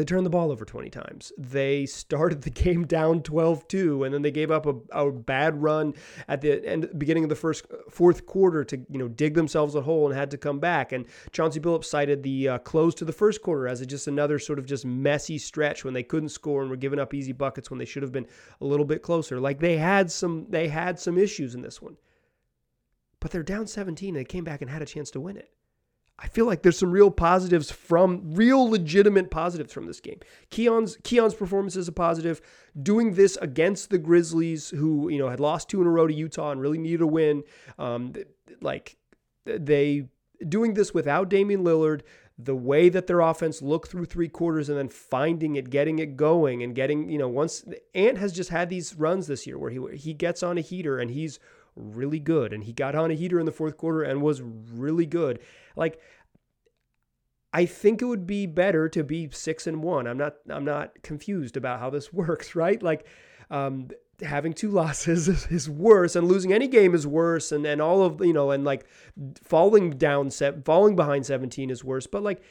they 0.00 0.04
turned 0.04 0.26
the 0.26 0.30
ball 0.30 0.50
over 0.50 0.64
20 0.64 0.90
times. 0.90 1.32
They 1.38 1.86
started 2.04 2.42
the 2.42 2.50
game 2.50 2.86
down 2.86 3.20
12-2 3.22 4.04
and 4.04 4.14
then 4.14 4.22
they 4.22 4.30
gave 4.30 4.50
up 4.50 4.66
a, 4.66 4.74
a, 4.90 5.12
bad 5.12 5.62
run 5.62 5.94
at 6.28 6.40
the 6.40 6.66
end 6.66 6.90
beginning 6.98 7.22
of 7.22 7.28
the 7.28 7.36
first 7.36 7.66
fourth 7.88 8.26
quarter 8.26 8.64
to 8.64 8.76
you 8.90 8.98
know 8.98 9.08
dig 9.08 9.34
themselves 9.34 9.74
a 9.74 9.80
hole 9.82 10.06
and 10.06 10.16
had 10.16 10.30
to 10.30 10.36
come 10.36 10.58
back 10.58 10.92
and 10.92 11.06
Chauncey 11.32 11.60
Billups 11.60 11.84
cited 11.84 12.22
the 12.22 12.48
uh, 12.48 12.58
close 12.58 12.94
to 12.96 13.04
the 13.04 13.12
first 13.12 13.42
quarter 13.42 13.68
as 13.68 13.80
a, 13.80 13.86
just 13.86 14.08
another 14.08 14.38
sort 14.38 14.58
of 14.58 14.66
just 14.66 14.84
messy 14.84 15.38
stretch 15.38 15.84
when 15.84 15.94
they 15.94 16.02
couldn't 16.02 16.30
score 16.30 16.62
and 16.62 16.70
were 16.70 16.76
giving 16.76 16.98
up 16.98 17.14
easy 17.14 17.32
buckets 17.32 17.70
when 17.70 17.78
they 17.78 17.84
should 17.84 18.02
have 18.02 18.12
been 18.12 18.26
a 18.60 18.64
little 18.64 18.86
bit 18.86 19.02
closer. 19.02 19.40
Like 19.40 19.60
they 19.60 19.76
had 19.76 20.10
some 20.10 20.46
they 20.48 20.68
had 20.68 20.98
some 20.98 21.18
issues 21.18 21.54
in 21.54 21.62
this 21.62 21.80
one. 21.80 21.96
But 23.20 23.30
they're 23.30 23.42
down 23.42 23.66
17 23.66 24.10
and 24.10 24.16
they 24.18 24.24
came 24.24 24.44
back 24.44 24.60
and 24.60 24.70
had 24.70 24.82
a 24.82 24.86
chance 24.86 25.10
to 25.12 25.20
win 25.20 25.36
it. 25.36 25.50
I 26.18 26.28
feel 26.28 26.46
like 26.46 26.62
there's 26.62 26.78
some 26.78 26.92
real 26.92 27.10
positives 27.10 27.70
from 27.70 28.34
real 28.34 28.70
legitimate 28.70 29.30
positives 29.30 29.72
from 29.72 29.86
this 29.86 30.00
game. 30.00 30.20
Keon's 30.50 30.96
Keon's 31.02 31.34
performance 31.34 31.74
is 31.74 31.88
a 31.88 31.92
positive. 31.92 32.40
Doing 32.80 33.14
this 33.14 33.36
against 33.42 33.90
the 33.90 33.98
Grizzlies, 33.98 34.70
who 34.70 35.08
you 35.08 35.18
know 35.18 35.28
had 35.28 35.40
lost 35.40 35.68
two 35.68 35.80
in 35.80 35.86
a 35.86 35.90
row 35.90 36.06
to 36.06 36.14
Utah 36.14 36.52
and 36.52 36.60
really 36.60 36.78
needed 36.78 37.00
a 37.00 37.06
win, 37.06 37.42
um, 37.78 38.12
like 38.60 38.96
they 39.44 40.06
doing 40.48 40.74
this 40.74 40.94
without 40.94 41.28
Damian 41.28 41.64
Lillard, 41.64 42.02
the 42.38 42.54
way 42.54 42.88
that 42.88 43.08
their 43.08 43.20
offense 43.20 43.60
looked 43.60 43.90
through 43.90 44.04
three 44.04 44.28
quarters 44.28 44.68
and 44.68 44.78
then 44.78 44.88
finding 44.88 45.56
it, 45.56 45.68
getting 45.68 45.98
it 45.98 46.16
going, 46.16 46.62
and 46.62 46.76
getting 46.76 47.10
you 47.10 47.18
know 47.18 47.28
once 47.28 47.64
Ant 47.94 48.18
has 48.18 48.32
just 48.32 48.50
had 48.50 48.70
these 48.70 48.94
runs 48.94 49.26
this 49.26 49.48
year 49.48 49.58
where 49.58 49.70
he 49.70 49.96
he 49.96 50.14
gets 50.14 50.44
on 50.44 50.58
a 50.58 50.60
heater 50.60 50.98
and 50.98 51.10
he's 51.10 51.40
really 51.76 52.20
good. 52.20 52.52
And 52.52 52.64
he 52.64 52.72
got 52.72 52.94
on 52.94 53.10
a 53.10 53.14
heater 53.14 53.40
in 53.40 53.46
the 53.46 53.52
fourth 53.52 53.76
quarter 53.76 54.02
and 54.02 54.22
was 54.22 54.42
really 54.42 55.06
good. 55.06 55.40
Like, 55.76 56.00
I 57.52 57.66
think 57.66 58.02
it 58.02 58.06
would 58.06 58.26
be 58.26 58.46
better 58.46 58.88
to 58.88 59.04
be 59.04 59.28
six 59.30 59.66
and 59.66 59.82
one. 59.82 60.06
I'm 60.06 60.18
not. 60.18 60.34
I'm 60.50 60.64
not 60.64 61.02
confused 61.02 61.56
about 61.56 61.80
how 61.80 61.90
this 61.90 62.12
works, 62.12 62.54
right? 62.54 62.82
Like, 62.82 63.06
um, 63.50 63.88
having 64.22 64.52
two 64.52 64.70
losses 64.72 65.28
is, 65.28 65.68
worse, 65.70 66.16
and 66.16 66.26
losing 66.26 66.52
any 66.52 66.68
game 66.68 66.94
is 66.94 67.06
worse, 67.06 67.52
and 67.52 67.64
and 67.64 67.80
all 67.80 68.02
of 68.02 68.20
you 68.24 68.32
know, 68.32 68.50
and 68.50 68.64
like 68.64 68.86
falling 69.42 69.90
down, 69.90 70.30
set, 70.30 70.64
falling 70.64 70.96
behind 70.96 71.26
17 71.26 71.70
is 71.70 71.84
worse. 71.84 72.06
But 72.06 72.22
like, 72.22 72.42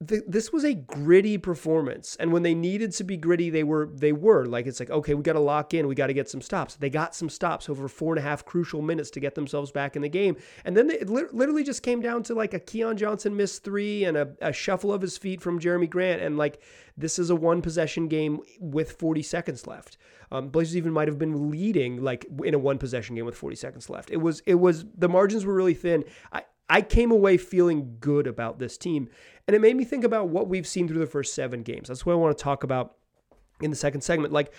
this 0.00 0.52
was 0.52 0.64
a 0.64 0.74
gritty 0.74 1.36
performance 1.38 2.16
and 2.20 2.32
when 2.32 2.44
they 2.44 2.54
needed 2.54 2.92
to 2.92 3.02
be 3.02 3.16
gritty 3.16 3.50
they 3.50 3.64
were 3.64 3.90
they 3.92 4.12
were. 4.12 4.46
Like 4.46 4.66
it's 4.66 4.78
like 4.78 4.90
okay 4.90 5.14
we 5.14 5.24
got 5.24 5.32
to 5.32 5.40
lock 5.40 5.74
in 5.74 5.88
we 5.88 5.96
got 5.96 6.06
to 6.06 6.14
get 6.14 6.30
some 6.30 6.40
stops. 6.40 6.76
They 6.76 6.88
got 6.88 7.16
some 7.16 7.28
stops 7.28 7.68
over 7.68 7.88
four 7.88 8.12
and 8.12 8.20
a 8.20 8.22
half 8.22 8.44
crucial 8.44 8.80
minutes 8.80 9.10
to 9.10 9.20
get 9.20 9.34
themselves 9.34 9.72
back 9.72 9.96
in 9.96 10.02
the 10.02 10.08
game 10.08 10.36
and 10.64 10.76
then 10.76 10.86
they, 10.86 11.00
it 11.00 11.10
literally 11.10 11.64
just 11.64 11.82
came 11.82 12.00
down 12.00 12.22
to 12.24 12.34
like 12.34 12.54
a 12.54 12.60
keon 12.60 12.96
johnson 12.96 13.36
missed 13.36 13.64
three 13.64 14.04
and 14.04 14.16
a, 14.16 14.28
a 14.40 14.52
shuffle 14.52 14.92
of 14.92 15.02
his 15.02 15.18
feet 15.18 15.40
from 15.40 15.58
jerami 15.58 15.90
grant 15.90 16.22
and 16.22 16.38
like 16.38 16.62
this 16.96 17.18
is 17.18 17.30
a 17.30 17.36
one 17.36 17.62
possession 17.62 18.06
game 18.08 18.40
with 18.60 18.92
40 18.92 19.22
seconds 19.22 19.66
left. 19.66 19.96
Um, 20.30 20.48
blazers 20.48 20.76
even 20.76 20.92
might 20.92 21.08
have 21.08 21.18
been 21.18 21.50
leading 21.50 22.02
like 22.02 22.26
in 22.44 22.54
a 22.54 22.58
one 22.58 22.78
possession 22.78 23.16
game 23.16 23.24
with 23.24 23.36
40 23.36 23.56
seconds 23.56 23.88
left. 23.88 24.10
It 24.10 24.18
was 24.18 24.42
it 24.46 24.56
was 24.56 24.84
the 24.96 25.08
margins 25.08 25.44
were 25.44 25.54
really 25.54 25.74
thin. 25.74 26.04
I 26.32 26.42
I 26.68 26.82
came 26.82 27.10
away 27.10 27.36
feeling 27.36 27.96
good 28.00 28.26
about 28.26 28.58
this 28.58 28.76
team. 28.76 29.08
And 29.46 29.54
it 29.54 29.60
made 29.60 29.76
me 29.76 29.84
think 29.84 30.04
about 30.04 30.28
what 30.28 30.48
we've 30.48 30.66
seen 30.66 30.86
through 30.86 30.98
the 30.98 31.06
first 31.06 31.34
seven 31.34 31.62
games. 31.62 31.88
That's 31.88 32.04
what 32.04 32.12
I 32.12 32.16
want 32.16 32.36
to 32.36 32.42
talk 32.42 32.64
about 32.64 32.96
in 33.62 33.70
the 33.70 33.76
second 33.76 34.02
segment. 34.02 34.32
Like, 34.32 34.52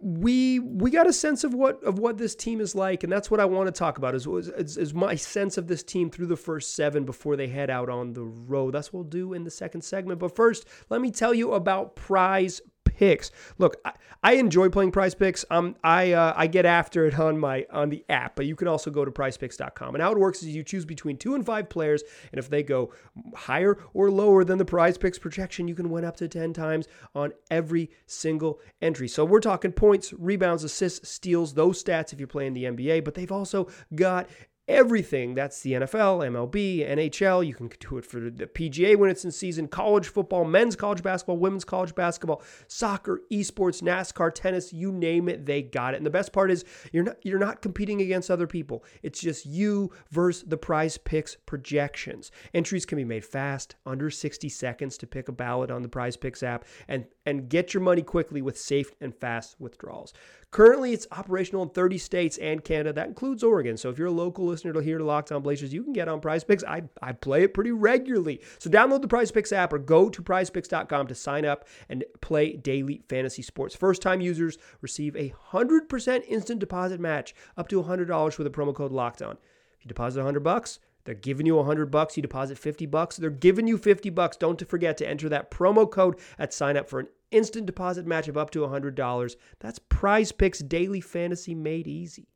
we 0.00 0.58
we 0.58 0.90
got 0.90 1.06
a 1.06 1.12
sense 1.12 1.44
of 1.44 1.52
what 1.52 1.82
of 1.82 1.98
what 1.98 2.16
this 2.16 2.34
team 2.34 2.60
is 2.60 2.74
like, 2.74 3.02
and 3.02 3.12
that's 3.12 3.30
what 3.30 3.40
I 3.40 3.44
want 3.44 3.66
to 3.66 3.72
talk 3.72 3.98
about. 3.98 4.14
Is, 4.14 4.26
is 4.26 4.78
is 4.78 4.94
my 4.94 5.14
sense 5.16 5.58
of 5.58 5.66
this 5.66 5.82
team 5.82 6.08
through 6.08 6.28
the 6.28 6.36
first 6.36 6.74
seven 6.74 7.04
before 7.04 7.36
they 7.36 7.48
head 7.48 7.68
out 7.68 7.90
on 7.90 8.12
the 8.12 8.22
road. 8.22 8.72
That's 8.74 8.92
what 8.92 9.00
we'll 9.00 9.10
do 9.10 9.34
in 9.34 9.44
the 9.44 9.50
second 9.50 9.82
segment. 9.82 10.20
But 10.20 10.34
first, 10.34 10.66
let 10.88 11.00
me 11.00 11.10
tell 11.10 11.34
you 11.34 11.52
about 11.52 11.96
Prize 11.96 12.62
picks. 12.96 13.30
Look, 13.58 13.76
I, 13.84 13.92
I 14.22 14.34
enjoy 14.34 14.68
playing 14.68 14.92
Prize 14.92 15.14
Picks. 15.14 15.46
Um, 15.50 15.76
I 15.82 16.12
uh, 16.12 16.34
I 16.36 16.46
get 16.46 16.66
after 16.66 17.06
it 17.06 17.18
on 17.18 17.38
my 17.38 17.66
on 17.70 17.88
the 17.88 18.04
app, 18.10 18.36
but 18.36 18.44
you 18.44 18.54
can 18.54 18.68
also 18.68 18.90
go 18.90 19.04
to 19.04 19.10
PrizePicks.com. 19.10 19.94
And 19.94 20.02
how 20.02 20.12
it 20.12 20.18
works 20.18 20.42
is 20.42 20.48
you 20.48 20.62
choose 20.62 20.84
between 20.84 21.16
two 21.16 21.34
and 21.34 21.44
five 21.44 21.70
players, 21.70 22.02
and 22.30 22.38
if 22.38 22.50
they 22.50 22.62
go 22.62 22.92
higher 23.34 23.78
or 23.94 24.10
lower 24.10 24.44
than 24.44 24.58
the 24.58 24.64
Prize 24.64 24.98
Picks 24.98 25.18
projection, 25.18 25.68
you 25.68 25.74
can 25.74 25.88
win 25.88 26.04
up 26.04 26.16
to 26.18 26.28
ten 26.28 26.52
times 26.52 26.86
on 27.14 27.32
every 27.50 27.90
single 28.06 28.60
entry. 28.82 29.08
So 29.08 29.24
we're 29.24 29.40
talking 29.40 29.72
points, 29.72 30.12
rebounds, 30.12 30.64
assists, 30.64 31.08
steals, 31.08 31.54
those 31.54 31.82
stats 31.82 32.12
if 32.12 32.18
you're 32.18 32.28
playing 32.28 32.52
the 32.52 32.64
NBA. 32.64 33.04
But 33.04 33.14
they've 33.14 33.32
also 33.32 33.68
got 33.94 34.28
everything. 34.70 35.34
That's 35.34 35.60
the 35.60 35.72
NFL, 35.72 36.24
MLB, 36.30 36.88
NHL. 36.88 37.44
You 37.44 37.54
can 37.54 37.68
do 37.80 37.98
it 37.98 38.06
for 38.06 38.20
the 38.20 38.46
PGA 38.46 38.96
when 38.96 39.10
it's 39.10 39.24
in 39.24 39.32
season, 39.32 39.66
college 39.66 40.08
football, 40.08 40.44
men's 40.44 40.76
college 40.76 41.02
basketball, 41.02 41.38
women's 41.38 41.64
college 41.64 41.94
basketball, 41.94 42.42
soccer, 42.68 43.20
esports, 43.32 43.82
NASCAR, 43.82 44.32
tennis, 44.32 44.72
you 44.72 44.92
name 44.92 45.28
it, 45.28 45.44
they 45.44 45.60
got 45.60 45.94
it. 45.94 45.96
And 45.98 46.06
the 46.06 46.10
best 46.10 46.32
part 46.32 46.50
is 46.50 46.64
you're 46.92 47.04
not 47.04 47.16
you're 47.22 47.38
not 47.38 47.60
competing 47.60 48.00
against 48.00 48.30
other 48.30 48.46
people. 48.46 48.84
It's 49.02 49.20
just 49.20 49.44
you 49.44 49.90
versus 50.10 50.44
the 50.46 50.56
prize 50.56 50.96
picks 50.96 51.36
projections. 51.46 52.30
Entries 52.54 52.86
can 52.86 52.96
be 52.96 53.04
made 53.04 53.24
fast, 53.24 53.74
under 53.84 54.08
60 54.08 54.48
seconds 54.48 54.96
to 54.98 55.06
pick 55.06 55.28
a 55.28 55.32
ballot 55.32 55.70
on 55.70 55.82
the 55.82 55.88
prize 55.88 56.16
picks 56.16 56.42
app 56.42 56.64
and 56.88 57.06
and 57.26 57.48
get 57.48 57.74
your 57.74 57.82
money 57.82 58.02
quickly 58.02 58.40
with 58.40 58.58
safe 58.58 58.92
and 59.00 59.14
fast 59.14 59.56
withdrawals. 59.58 60.12
Currently, 60.50 60.92
it's 60.92 61.06
operational 61.12 61.62
in 61.62 61.68
30 61.68 61.98
states 61.98 62.36
and 62.38 62.64
Canada. 62.64 62.92
That 62.92 63.06
includes 63.06 63.44
Oregon. 63.44 63.76
So 63.76 63.88
if 63.88 63.98
you're 63.98 64.08
a 64.08 64.12
local 64.12 64.46
listener 64.46 64.72
to 64.72 64.80
here 64.80 64.98
to 64.98 65.04
Locked 65.04 65.30
On 65.30 65.42
Blazers, 65.42 65.72
you 65.72 65.84
can 65.84 65.92
get 65.92 66.08
on 66.08 66.20
Prize 66.20 66.42
Picks. 66.42 66.64
I, 66.64 66.82
I 67.00 67.12
play 67.12 67.44
it 67.44 67.54
pretty 67.54 67.70
regularly. 67.70 68.40
So 68.58 68.68
download 68.68 69.02
the 69.02 69.08
Prize 69.08 69.30
Picks 69.30 69.52
app 69.52 69.72
or 69.72 69.78
go 69.78 70.10
to 70.10 70.22
prizepicks.com 70.22 71.06
to 71.06 71.14
sign 71.14 71.44
up 71.44 71.68
and 71.88 72.04
play 72.20 72.56
daily 72.56 73.02
fantasy 73.08 73.42
sports. 73.42 73.76
First 73.76 74.02
time 74.02 74.20
users 74.20 74.58
receive 74.80 75.14
a 75.14 75.32
100% 75.52 76.24
instant 76.26 76.58
deposit 76.58 76.98
match 76.98 77.32
up 77.56 77.68
to 77.68 77.80
$100 77.80 78.38
with 78.38 78.46
a 78.46 78.50
promo 78.50 78.74
code 78.74 78.90
Lockdown. 78.90 79.36
If 79.78 79.84
you 79.84 79.88
deposit 79.88 80.18
100 80.18 80.40
bucks, 80.40 80.80
they're 81.04 81.14
giving 81.14 81.46
you 81.46 81.56
100 81.56 81.90
bucks, 81.90 82.16
you 82.16 82.22
deposit 82.22 82.58
50 82.58 82.86
bucks, 82.86 83.16
they're 83.16 83.30
giving 83.30 83.66
you 83.66 83.78
50 83.78 84.10
bucks. 84.10 84.36
Don't 84.36 84.66
forget 84.68 84.96
to 84.98 85.08
enter 85.08 85.28
that 85.28 85.50
promo 85.50 85.90
code 85.90 86.16
at 86.38 86.52
sign 86.52 86.76
up 86.76 86.88
for 86.88 87.00
an 87.00 87.08
instant 87.30 87.66
deposit 87.66 88.06
match 88.06 88.28
of 88.28 88.36
up 88.36 88.50
to 88.50 88.60
$100. 88.60 89.36
That's 89.60 89.78
Prize 89.78 90.32
Picks 90.32 90.60
Daily 90.60 91.00
Fantasy 91.00 91.54
made 91.54 91.86
easy. 91.86 92.28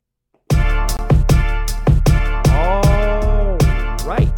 All 2.49 3.57
right. 4.07 4.33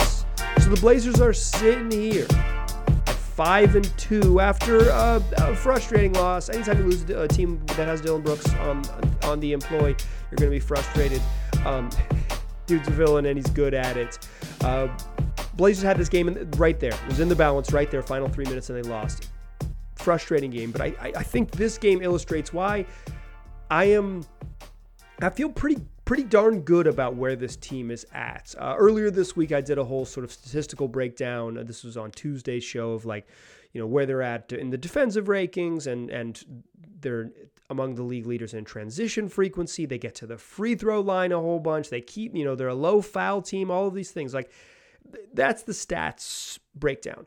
So 0.60 0.70
the 0.70 0.78
Blazers 0.80 1.20
are 1.20 1.32
sitting 1.32 1.90
here 1.90 2.26
5 3.06 3.76
and 3.76 3.98
2 3.98 4.40
after 4.40 4.88
a, 4.88 5.22
a 5.36 5.54
frustrating 5.54 6.14
loss. 6.14 6.48
Anytime 6.48 6.78
you 6.78 6.84
lose 6.84 7.02
a 7.10 7.28
team 7.28 7.60
that 7.66 7.86
has 7.86 8.00
Dillon 8.00 8.22
Brooks 8.22 8.52
on, 8.54 8.82
on 9.24 9.40
the 9.40 9.52
employ, 9.52 9.88
you're 10.30 10.36
going 10.36 10.50
to 10.50 10.50
be 10.50 10.58
frustrated. 10.58 11.20
Um, 11.64 11.90
dude's 12.66 12.88
a 12.88 12.92
villain 12.92 13.26
and 13.26 13.36
he's 13.36 13.50
good 13.50 13.74
at 13.74 13.96
it. 13.96 14.18
Uh, 14.62 14.88
Blazers 15.54 15.82
had 15.82 15.96
this 15.96 16.08
game 16.08 16.28
right 16.56 16.78
there. 16.78 16.92
It 16.92 17.06
was 17.06 17.20
in 17.20 17.28
the 17.28 17.36
balance 17.36 17.72
right 17.72 17.90
there, 17.90 18.02
final 18.02 18.28
three 18.28 18.44
minutes, 18.44 18.68
and 18.68 18.82
they 18.82 18.88
lost 18.88 19.30
frustrating 19.94 20.50
game. 20.50 20.70
But 20.70 20.82
I, 20.82 20.94
I 21.00 21.22
think 21.22 21.50
this 21.52 21.78
game 21.78 22.02
illustrates 22.02 22.52
why 22.52 22.86
I 23.70 23.86
am. 23.86 24.24
I 25.20 25.30
feel 25.30 25.48
pretty 25.48 25.80
pretty 26.04 26.22
darn 26.22 26.60
good 26.60 26.86
about 26.86 27.16
where 27.16 27.34
this 27.34 27.56
team 27.56 27.90
is 27.90 28.06
at. 28.12 28.54
Uh, 28.58 28.76
earlier 28.78 29.10
this 29.10 29.34
week, 29.34 29.52
I 29.52 29.60
did 29.60 29.78
a 29.78 29.84
whole 29.84 30.04
sort 30.04 30.24
of 30.24 30.32
statistical 30.32 30.88
breakdown. 30.88 31.58
Uh, 31.58 31.64
this 31.64 31.82
was 31.82 31.96
on 31.96 32.10
Tuesday's 32.12 32.62
show 32.62 32.92
of 32.92 33.04
like, 33.04 33.26
you 33.72 33.80
know, 33.80 33.86
where 33.86 34.06
they're 34.06 34.22
at 34.22 34.52
in 34.52 34.70
the 34.70 34.78
defensive 34.78 35.26
rankings, 35.26 35.86
and 35.86 36.10
and 36.10 36.44
they're 37.00 37.30
among 37.70 37.94
the 37.94 38.02
league 38.02 38.26
leaders 38.26 38.54
in 38.54 38.64
transition 38.64 39.28
frequency. 39.28 39.86
They 39.86 39.98
get 39.98 40.14
to 40.16 40.26
the 40.26 40.38
free 40.38 40.74
throw 40.74 41.00
line 41.00 41.32
a 41.32 41.40
whole 41.40 41.60
bunch. 41.60 41.90
They 41.90 42.00
keep, 42.00 42.34
you 42.34 42.44
know, 42.44 42.54
they're 42.54 42.68
a 42.68 42.74
low 42.74 43.02
foul 43.02 43.42
team. 43.42 43.70
All 43.70 43.86
of 43.86 43.94
these 43.94 44.10
things, 44.10 44.34
like 44.34 44.50
that's 45.32 45.62
the 45.62 45.72
stats 45.72 46.58
breakdown. 46.74 47.26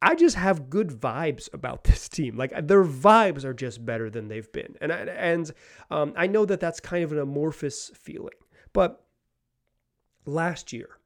I 0.00 0.14
just 0.14 0.36
have 0.36 0.70
good 0.70 0.88
vibes 0.90 1.52
about 1.52 1.84
this 1.84 2.08
team. 2.08 2.36
Like 2.36 2.50
their 2.66 2.84
vibes 2.84 3.44
are 3.44 3.54
just 3.54 3.84
better 3.84 4.10
than 4.10 4.28
they've 4.28 4.50
been, 4.52 4.76
and 4.80 4.92
I, 4.92 4.98
and 4.98 5.50
um, 5.90 6.12
I 6.16 6.26
know 6.26 6.44
that 6.44 6.60
that's 6.60 6.80
kind 6.80 7.04
of 7.04 7.12
an 7.12 7.18
amorphous 7.18 7.90
feeling. 7.94 8.34
But 8.72 9.04
last 10.24 10.72
year, 10.72 10.98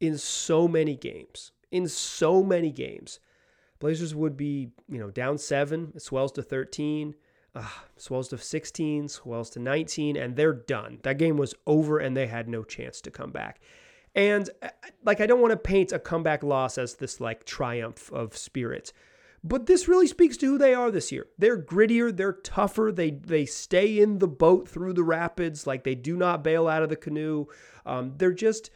in 0.00 0.16
so 0.18 0.68
many 0.68 0.96
games, 0.96 1.52
in 1.70 1.88
so 1.88 2.42
many 2.42 2.70
games, 2.70 3.20
Blazers 3.80 4.14
would 4.14 4.36
be 4.36 4.70
you 4.88 4.98
know 4.98 5.10
down 5.10 5.38
seven, 5.38 5.92
it 5.94 6.02
swells 6.02 6.32
to 6.32 6.42
thirteen, 6.42 7.14
uh, 7.58 7.66
swells 7.96 8.28
to 8.28 8.38
sixteen, 8.38 9.08
swells 9.08 9.50
to 9.50 9.58
nineteen, 9.58 10.16
and 10.16 10.36
they're 10.36 10.52
done. 10.52 10.98
That 11.02 11.18
game 11.18 11.36
was 11.36 11.54
over, 11.66 11.98
and 11.98 12.16
they 12.16 12.26
had 12.26 12.48
no 12.48 12.62
chance 12.62 13.00
to 13.02 13.10
come 13.10 13.30
back. 13.30 13.60
And 14.14 14.48
uh, 14.62 14.68
like, 15.04 15.20
I 15.20 15.26
don't 15.26 15.40
want 15.40 15.52
to 15.52 15.56
paint 15.56 15.92
a 15.92 15.98
comeback 15.98 16.42
loss 16.42 16.78
as 16.78 16.94
this 16.94 17.20
like 17.20 17.44
triumph 17.44 18.10
of 18.12 18.36
spirit. 18.36 18.92
But 19.44 19.66
this 19.66 19.86
really 19.86 20.08
speaks 20.08 20.36
to 20.38 20.46
who 20.46 20.58
they 20.58 20.74
are 20.74 20.90
this 20.90 21.12
year. 21.12 21.28
They're 21.38 21.62
grittier, 21.62 22.14
they're 22.16 22.32
tougher, 22.32 22.90
they 22.92 23.10
they 23.10 23.46
stay 23.46 24.00
in 24.00 24.18
the 24.18 24.28
boat 24.28 24.68
through 24.68 24.94
the 24.94 25.04
rapids, 25.04 25.66
like 25.66 25.84
they 25.84 25.94
do 25.94 26.16
not 26.16 26.42
bail 26.42 26.66
out 26.66 26.82
of 26.82 26.88
the 26.88 26.96
canoe. 26.96 27.46
Um, 27.86 28.14
they're 28.16 28.32
just 28.32 28.70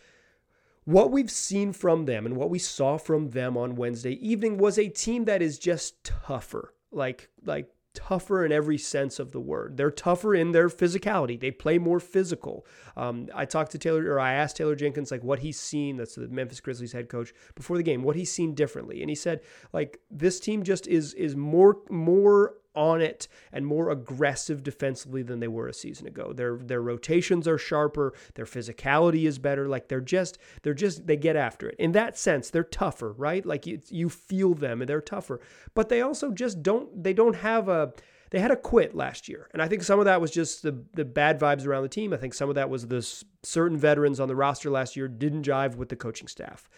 what 0.85 1.11
we've 1.11 1.31
seen 1.31 1.73
from 1.73 2.07
them 2.07 2.27
and 2.27 2.37
what 2.37 2.51
we 2.51 2.59
saw 2.59 2.97
from 2.97 3.31
them 3.31 3.57
on 3.57 3.77
Wednesday 3.77 4.15
evening 4.27 4.59
was 4.59 4.79
a 4.79 4.89
team 4.89 5.25
that 5.25 5.43
is 5.43 5.59
just 5.59 6.05
tougher. 6.05 6.75
Like 6.93 7.29
like 7.45 7.69
tougher 7.95 8.45
in 8.45 8.53
every 8.53 8.79
sense 8.79 9.19
of 9.19 9.33
the 9.33 9.41
word. 9.41 9.77
They're 9.77 9.91
tougher 9.91 10.35
in 10.35 10.53
their 10.53 10.69
physicality. 10.69 11.39
They 11.39 11.51
play 11.51 11.79
more 11.79 12.01
physical. 12.01 12.67
Um, 12.97 13.29
I 13.35 13.45
talked 13.45 13.73
to 13.73 13.79
Taylor, 13.79 14.05
or 14.13 14.21
I 14.21 14.33
asked 14.35 14.57
Taylor 14.57 14.75
Jenkins, 14.75 15.11
like 15.11 15.23
what 15.23 15.41
he's 15.41 15.59
seen. 15.59 15.97
That's 15.97 16.15
the 16.15 16.29
Memphis 16.29 16.61
Grizzlies 16.61 16.93
head 16.93 17.09
coach 17.09 17.33
before 17.55 17.77
the 17.77 17.83
game. 17.83 18.03
What 18.03 18.17
he's 18.17 18.33
seen 18.33 18.55
differently, 18.55 19.01
and 19.01 19.11
he 19.11 19.17
said, 19.17 19.41
like 19.73 20.01
this 20.11 20.41
team 20.41 20.63
just 20.63 20.87
is 20.87 21.15
is 21.15 21.37
more 21.37 21.79
more 21.91 22.55
on 22.75 23.01
it 23.01 23.29
and 23.53 23.67
more 23.67 23.91
aggressive 23.91 24.63
defensively 24.63 25.23
than 25.23 25.41
they 25.41 25.49
were 25.49 25.69
a 25.69 25.75
season 25.75 26.07
ago. 26.07 26.33
Their 26.33 26.57
their 26.57 26.83
rotations 26.83 27.47
are 27.47 27.59
sharper, 27.59 28.15
their 28.35 28.45
physicality 28.45 29.27
is 29.27 29.39
better. 29.39 29.69
Like 29.69 29.89
they're 29.89 30.01
just 30.01 30.39
they're 30.63 30.75
just 30.75 31.07
they 31.07 31.17
get 31.17 31.37
after 31.37 31.69
it. 31.69 31.77
In 31.79 31.93
that 31.93 32.19
sense, 32.19 32.51
they're 32.51 32.65
tougher, 32.65 33.13
right? 33.13 33.45
Like 33.45 33.67
you, 33.67 33.81
you 33.89 34.09
feel 34.09 34.55
them 34.55 34.81
and 34.81 34.89
they're 34.89 35.01
tougher. 35.01 35.41
But 35.75 35.89
they 35.89 36.01
also 36.01 36.31
just 36.31 36.63
don't 36.63 37.03
they 37.03 37.13
don't 37.13 37.37
have 37.37 37.69
a 37.69 37.93
they 38.31 38.41
had 38.41 38.51
a 38.51 38.57
quit 38.57 38.95
last 38.95 39.29
year. 39.29 39.49
And 39.53 39.61
I 39.61 39.69
think 39.69 39.83
some 39.83 39.99
of 39.99 40.07
that 40.07 40.21
was 40.21 40.31
just 40.31 40.63
the 40.63 40.83
the 40.95 41.05
bad 41.05 41.39
vibes 41.39 41.67
around 41.67 41.83
the 41.83 41.89
team. 41.89 42.13
I 42.13 42.17
think 42.17 42.35
some 42.35 42.49
of 42.49 42.55
that 42.55 42.71
was 42.71 42.89
the 42.89 43.03
certain 43.43 43.77
veterans 43.77 44.21
on 44.21 44.29
the 44.29 44.37
roster 44.37 44.71
last 44.71 44.97
year 44.97 45.09
didn't 45.09 45.45
jive 45.45 45.77
with 45.77 45.91
the 45.91 45.97
coaching 45.97 46.29
staff. 46.29 46.69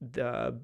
The 0.00 0.58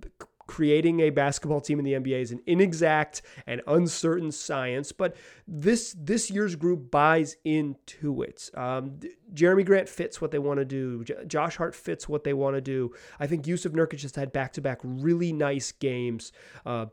creating 0.46 1.00
a 1.00 1.10
basketball 1.10 1.60
team 1.60 1.78
in 1.78 1.84
the 1.84 1.92
NBA 1.92 2.20
is 2.20 2.32
an 2.32 2.40
inexact 2.46 3.22
and 3.46 3.60
uncertain 3.66 4.30
science, 4.32 4.92
but 4.92 5.16
this 5.46 5.94
this 5.98 6.30
year's 6.30 6.56
group 6.56 6.90
buys 6.90 7.36
into 7.44 8.22
it. 8.22 8.50
Um, 8.54 8.98
Jerami 9.34 9.64
Grant 9.64 9.88
fits 9.88 10.20
what 10.20 10.30
they 10.30 10.38
want 10.38 10.58
to 10.58 10.64
do. 10.64 11.04
J- 11.04 11.24
Josh 11.26 11.56
Hart 11.56 11.74
fits 11.74 12.08
what 12.08 12.24
they 12.24 12.32
want 12.34 12.56
to 12.56 12.60
do. 12.60 12.94
I 13.18 13.26
think 13.26 13.44
Jusuf 13.44 13.72
Nurkic 13.72 13.98
just 13.98 14.16
had 14.16 14.32
back 14.32 14.52
to 14.54 14.60
back 14.60 14.80
really 14.82 15.32
nice 15.32 15.72
games. 15.72 16.32
Uh, 16.64 16.86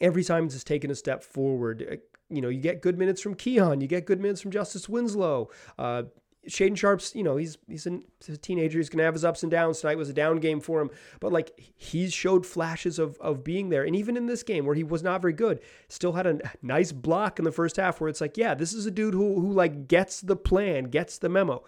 every 0.00 0.24
time 0.24 0.44
he's 0.44 0.64
taken 0.64 0.90
a 0.90 0.94
step 0.94 1.22
forward. 1.22 1.86
Uh, 1.90 1.96
you 2.28 2.40
know, 2.40 2.48
you 2.48 2.60
get 2.60 2.82
good 2.82 2.98
minutes 2.98 3.20
from 3.20 3.34
Keon, 3.34 3.80
you 3.80 3.86
get 3.86 4.04
good 4.04 4.20
minutes 4.20 4.40
from 4.40 4.50
Justice 4.50 4.88
Winslow. 4.88 5.48
Uh, 5.78 6.04
Shaedon 6.48 6.76
Sharp's, 6.76 7.14
you 7.14 7.22
know, 7.22 7.36
he's 7.36 7.58
he's 7.68 7.84
he's 7.84 8.34
a 8.34 8.38
teenager. 8.38 8.78
He's 8.78 8.88
gonna 8.88 9.04
have 9.04 9.14
his 9.14 9.24
ups 9.24 9.42
and 9.42 9.50
downs. 9.50 9.80
Tonight 9.80 9.98
was 9.98 10.08
a 10.08 10.14
down 10.14 10.38
game 10.38 10.60
for 10.60 10.80
him, 10.80 10.90
but 11.20 11.32
like 11.32 11.58
he's 11.76 12.12
showed 12.12 12.46
flashes 12.46 12.98
of 12.98 13.18
of 13.20 13.44
being 13.44 13.68
there. 13.68 13.84
And 13.84 13.96
even 13.96 14.16
in 14.16 14.26
this 14.26 14.42
game 14.42 14.66
where 14.66 14.74
he 14.74 14.84
was 14.84 15.02
not 15.02 15.20
very 15.20 15.32
good, 15.32 15.60
still 15.88 16.12
had 16.12 16.26
a 16.26 16.38
nice 16.62 16.92
block 16.92 17.38
in 17.38 17.44
the 17.44 17.52
first 17.52 17.76
half 17.76 18.00
where 18.00 18.08
it's 18.08 18.20
like, 18.20 18.36
yeah, 18.36 18.54
this 18.54 18.72
is 18.72 18.86
a 18.86 18.90
dude 18.90 19.14
who 19.14 19.40
who 19.40 19.52
like 19.52 19.88
gets 19.88 20.20
the 20.20 20.36
plan, 20.36 20.84
gets 20.84 21.18
the 21.18 21.28
memo. 21.28 21.64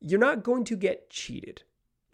You're 0.00 0.20
not 0.20 0.42
going 0.42 0.64
to 0.64 0.76
get 0.76 1.10
cheated. 1.10 1.62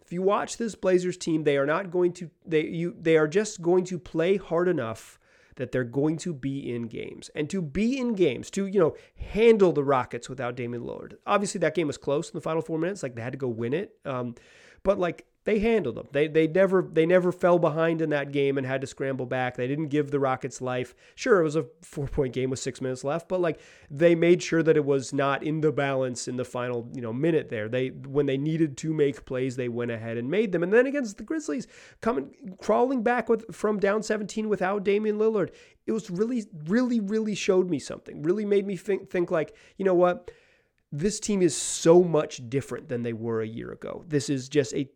If 0.01 0.13
you 0.13 0.21
watch 0.21 0.57
this 0.57 0.75
Blazers 0.75 1.17
team, 1.17 1.43
they 1.43 1.57
are 1.57 1.65
not 1.65 1.91
going 1.91 2.13
to 2.13 2.29
they 2.45 2.65
you 2.65 2.95
they 2.99 3.17
are 3.17 3.27
just 3.27 3.61
going 3.61 3.85
to 3.85 3.99
play 3.99 4.37
hard 4.37 4.67
enough 4.67 5.19
that 5.55 5.71
they're 5.71 5.83
going 5.83 6.17
to 6.17 6.33
be 6.33 6.73
in 6.73 6.83
games. 6.83 7.29
And 7.35 7.49
to 7.49 7.61
be 7.61 7.97
in 7.97 8.13
games, 8.13 8.49
to, 8.51 8.65
you 8.65 8.79
know, 8.79 8.95
handle 9.15 9.71
the 9.71 9.83
Rockets 9.83 10.29
without 10.29 10.55
Damian 10.55 10.83
Lillard. 10.83 11.13
Obviously, 11.25 11.59
that 11.59 11.75
game 11.75 11.87
was 11.87 11.97
close 11.97 12.29
in 12.29 12.37
the 12.37 12.41
final 12.41 12.61
four 12.61 12.77
minutes. 12.77 13.03
Like, 13.03 13.15
they 13.15 13.21
had 13.21 13.33
to 13.33 13.37
go 13.37 13.47
win 13.47 13.73
it. 13.73 13.95
Um, 14.05 14.35
but, 14.83 14.99
like, 14.99 15.25
they 15.45 15.59
handled 15.59 15.95
them. 15.95 16.07
They 16.11 16.27
they 16.27 16.47
never 16.47 16.81
they 16.81 17.05
never 17.05 17.31
fell 17.31 17.59
behind 17.59 18.01
in 18.01 18.09
that 18.09 18.31
game 18.31 18.57
and 18.57 18.65
had 18.65 18.81
to 18.81 18.87
scramble 18.87 19.27
back. 19.27 19.55
They 19.55 19.67
didn't 19.67 19.87
give 19.87 20.09
the 20.09 20.19
Rockets 20.19 20.59
life. 20.59 20.95
Sure, 21.13 21.39
it 21.39 21.43
was 21.43 21.55
a 21.55 21.67
four 21.83 22.07
point 22.07 22.33
game 22.33 22.49
with 22.49 22.59
six 22.59 22.81
minutes 22.81 23.03
left, 23.03 23.29
but 23.29 23.39
like 23.39 23.59
they 23.89 24.15
made 24.15 24.41
sure 24.41 24.63
that 24.63 24.75
it 24.75 24.83
was 24.83 25.13
not 25.13 25.43
in 25.43 25.61
the 25.61 25.71
balance 25.71 26.27
in 26.27 26.35
the 26.35 26.45
final 26.45 26.89
you 26.93 27.01
know 27.01 27.13
minute 27.13 27.49
there. 27.49 27.69
They 27.69 27.89
when 27.89 28.25
they 28.25 28.37
needed 28.37 28.75
to 28.77 28.93
make 28.93 29.25
plays, 29.25 29.55
they 29.55 29.69
went 29.69 29.91
ahead 29.91 30.17
and 30.17 30.29
made 30.29 30.51
them. 30.51 30.63
And 30.63 30.73
then 30.73 30.87
against 30.87 31.17
the 31.17 31.23
Grizzlies, 31.23 31.67
coming 32.01 32.33
crawling 32.59 33.03
back 33.03 33.29
with 33.29 33.55
from 33.55 33.79
down 33.79 34.01
17 34.01 34.49
without 34.49 34.83
Damian 34.83 35.19
Lillard, 35.19 35.51
it 35.85 35.91
was 35.91 36.09
really 36.09 36.45
really 36.65 36.99
really 36.99 37.35
showed 37.35 37.69
me 37.69 37.77
something. 37.77 38.23
Really 38.23 38.45
made 38.45 38.65
me 38.65 38.75
think 38.75 39.11
think 39.11 39.29
like 39.29 39.55
you 39.77 39.85
know 39.85 39.93
what 39.93 40.31
this 40.99 41.19
team 41.19 41.41
is 41.41 41.55
so 41.55 42.03
much 42.03 42.41
different 42.49 42.87
than 42.87 43.03
they 43.03 43.13
were 43.13 43.41
a 43.41 43.47
year 43.47 43.71
ago. 43.71 44.03
This 44.07 44.29
is 44.29 44.47
just 44.47 44.73
a 44.73 44.89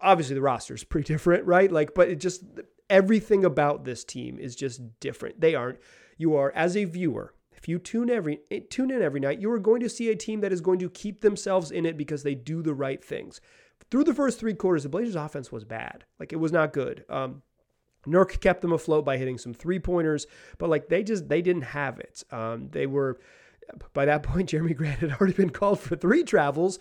obviously 0.00 0.34
the 0.34 0.40
roster 0.40 0.74
is 0.74 0.84
pretty 0.84 1.06
different, 1.12 1.44
right? 1.46 1.70
Like, 1.70 1.94
but 1.94 2.08
it 2.08 2.16
just 2.16 2.44
everything 2.88 3.44
about 3.44 3.84
this 3.84 4.04
team 4.04 4.38
is 4.38 4.56
just 4.56 4.80
different. 5.00 5.40
They 5.40 5.54
aren't. 5.54 5.78
You 6.16 6.36
are 6.36 6.52
as 6.52 6.76
a 6.76 6.84
viewer. 6.84 7.34
if 7.52 7.68
you 7.68 7.78
tune 7.78 8.10
every 8.10 8.40
eh, 8.50 8.60
tune 8.70 8.90
in 8.90 9.02
every 9.02 9.20
night, 9.20 9.40
you 9.40 9.50
are 9.50 9.58
going 9.58 9.80
to 9.80 9.88
see 9.88 10.10
a 10.10 10.16
team 10.16 10.40
that 10.40 10.52
is 10.52 10.60
going 10.60 10.78
to 10.78 10.90
keep 10.90 11.20
themselves 11.20 11.70
in 11.70 11.84
it 11.84 11.96
because 11.96 12.22
they 12.22 12.34
do 12.34 12.62
the 12.62 12.74
right 12.74 13.04
things. 13.04 13.40
Through 13.90 14.04
the 14.04 14.14
first 14.14 14.40
three 14.40 14.54
quarters, 14.54 14.84
the 14.84 14.88
Blazers' 14.88 15.14
offense 15.14 15.52
was 15.52 15.64
bad. 15.64 16.04
Like 16.18 16.32
it 16.32 16.36
was 16.36 16.52
not 16.52 16.72
good. 16.72 17.04
Um, 17.08 17.42
Nurk 18.06 18.40
kept 18.40 18.60
them 18.60 18.72
afloat 18.72 19.04
by 19.04 19.16
hitting 19.16 19.38
some 19.38 19.54
three 19.54 19.78
pointers, 19.78 20.26
but 20.58 20.70
like 20.70 20.88
they 20.88 21.02
just 21.02 21.28
they 21.28 21.42
didn't 21.42 21.62
have 21.62 21.98
it. 21.98 22.22
Um, 22.30 22.68
they 22.70 22.86
were 22.86 23.18
by 23.92 24.04
that 24.04 24.22
point, 24.24 24.50
Jerami 24.50 24.76
Grant 24.76 25.00
had 25.00 25.12
already 25.12 25.34
been 25.34 25.50
called 25.50 25.80
for 25.80 25.96
three 25.96 26.24
travels, 26.24 26.78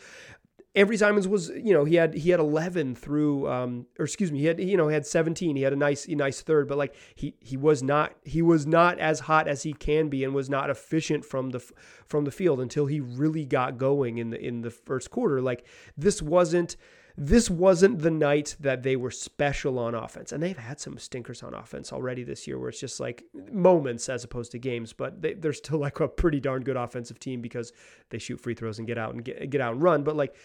Anfernee 0.75 0.97
Simons 0.97 1.27
was, 1.27 1.49
you 1.49 1.71
know, 1.71 1.85
he 1.85 1.95
had 1.95 2.15
he 2.15 2.31
had 2.31 2.39
11 2.39 2.95
through, 2.95 3.47
um, 3.47 3.85
or 3.99 4.05
excuse 4.05 4.31
me, 4.31 4.39
he 4.39 4.45
had 4.45 4.59
you 4.59 4.75
know 4.75 4.87
he 4.87 4.93
had 4.93 5.05
17. 5.05 5.55
He 5.55 5.61
had 5.61 5.71
a 5.71 5.75
nice 5.75 6.07
a 6.07 6.15
nice 6.15 6.41
third, 6.41 6.67
but 6.67 6.79
like 6.79 6.95
he 7.13 7.35
he 7.39 7.55
was 7.55 7.83
not 7.83 8.15
he 8.23 8.41
was 8.41 8.65
not 8.65 8.97
as 8.97 9.21
hot 9.21 9.47
as 9.47 9.61
he 9.61 9.73
can 9.73 10.09
be, 10.09 10.23
and 10.23 10.33
was 10.33 10.49
not 10.49 10.71
efficient 10.71 11.25
from 11.25 11.51
the 11.51 11.59
from 12.07 12.25
the 12.25 12.31
field 12.31 12.59
until 12.59 12.87
he 12.87 12.99
really 12.99 13.45
got 13.45 13.77
going 13.77 14.17
in 14.17 14.31
the 14.31 14.43
in 14.43 14.61
the 14.61 14.71
first 14.71 15.11
quarter. 15.11 15.41
Like 15.41 15.63
this 15.95 16.23
wasn't 16.23 16.75
this 17.15 17.49
wasn't 17.49 17.99
the 17.99 18.09
night 18.09 18.55
that 18.59 18.81
they 18.81 18.95
were 18.95 19.11
special 19.11 19.77
on 19.77 19.93
offense. 19.93 20.31
And 20.31 20.41
they've 20.41 20.57
had 20.57 20.79
some 20.79 20.97
stinkers 20.97 21.43
on 21.43 21.53
offense 21.53 21.93
already 21.93 22.23
this 22.23 22.47
year 22.47 22.57
where 22.57 22.69
it's 22.69 22.79
just 22.79 22.99
like 22.99 23.23
moments 23.51 24.09
as 24.09 24.23
opposed 24.23 24.51
to 24.53 24.59
games, 24.59 24.93
but 24.93 25.21
they, 25.21 25.35
are 25.43 25.53
still 25.53 25.77
like 25.77 25.99
a 25.99 26.07
pretty 26.07 26.39
darn 26.39 26.63
good 26.63 26.77
offensive 26.77 27.19
team 27.19 27.41
because 27.41 27.71
they 28.09 28.17
shoot 28.17 28.41
free 28.41 28.55
throws 28.55 28.79
and 28.79 28.87
get 28.87 28.97
out 28.97 29.13
and 29.13 29.23
get, 29.23 29.49
get 29.51 29.61
out 29.61 29.73
and 29.73 29.83
run. 29.83 30.03
But 30.03 30.15
like 30.15 30.35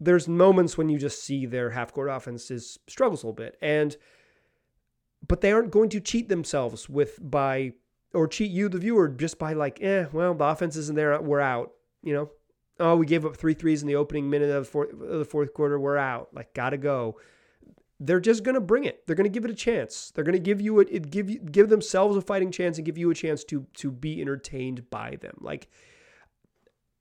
there's 0.00 0.26
moments 0.26 0.76
when 0.76 0.88
you 0.88 0.98
just 0.98 1.22
see 1.22 1.46
their 1.46 1.70
half 1.70 1.92
court 1.92 2.10
offenses 2.10 2.78
struggles 2.88 3.22
a 3.22 3.26
little 3.26 3.36
bit. 3.36 3.56
And 3.62 3.96
but 5.28 5.40
they 5.40 5.52
aren't 5.52 5.70
going 5.70 5.88
to 5.90 6.00
cheat 6.00 6.28
themselves 6.28 6.88
with 6.88 7.18
by 7.22 7.74
or 8.12 8.26
cheat 8.26 8.50
you, 8.50 8.68
the 8.68 8.78
viewer, 8.78 9.08
just 9.08 9.38
by 9.38 9.52
like, 9.52 9.80
eh, 9.80 10.06
well, 10.12 10.34
the 10.34 10.44
offense 10.44 10.76
isn't 10.76 10.96
there, 10.96 11.20
we're 11.20 11.40
out. 11.40 11.72
You 12.02 12.12
know, 12.12 12.30
oh, 12.82 12.96
we 12.96 13.06
gave 13.06 13.24
up 13.24 13.36
three 13.36 13.54
threes 13.54 13.82
in 13.82 13.88
the 13.88 13.96
opening 13.96 14.28
minute 14.28 14.50
of 14.50 14.64
the 14.64 14.70
fourth, 14.70 14.92
of 14.92 15.18
the 15.18 15.24
fourth 15.24 15.54
quarter, 15.54 15.78
we're 15.78 15.96
out. 15.96 16.28
Like, 16.32 16.52
gotta 16.54 16.76
go. 16.76 17.16
They're 18.00 18.20
just 18.20 18.42
gonna 18.42 18.60
bring 18.60 18.84
it. 18.84 19.06
They're 19.06 19.16
gonna 19.16 19.28
give 19.28 19.44
it 19.44 19.50
a 19.50 19.54
chance. 19.54 20.10
They're 20.14 20.24
gonna 20.24 20.38
give 20.38 20.60
you 20.60 20.80
it, 20.80 21.10
give 21.10 21.30
you 21.30 21.38
give 21.38 21.68
themselves 21.68 22.16
a 22.16 22.20
fighting 22.20 22.50
chance 22.50 22.76
and 22.76 22.84
give 22.84 22.98
you 22.98 23.10
a 23.10 23.14
chance 23.14 23.44
to 23.44 23.66
to 23.74 23.90
be 23.90 24.20
entertained 24.20 24.90
by 24.90 25.16
them. 25.20 25.36
Like, 25.40 25.68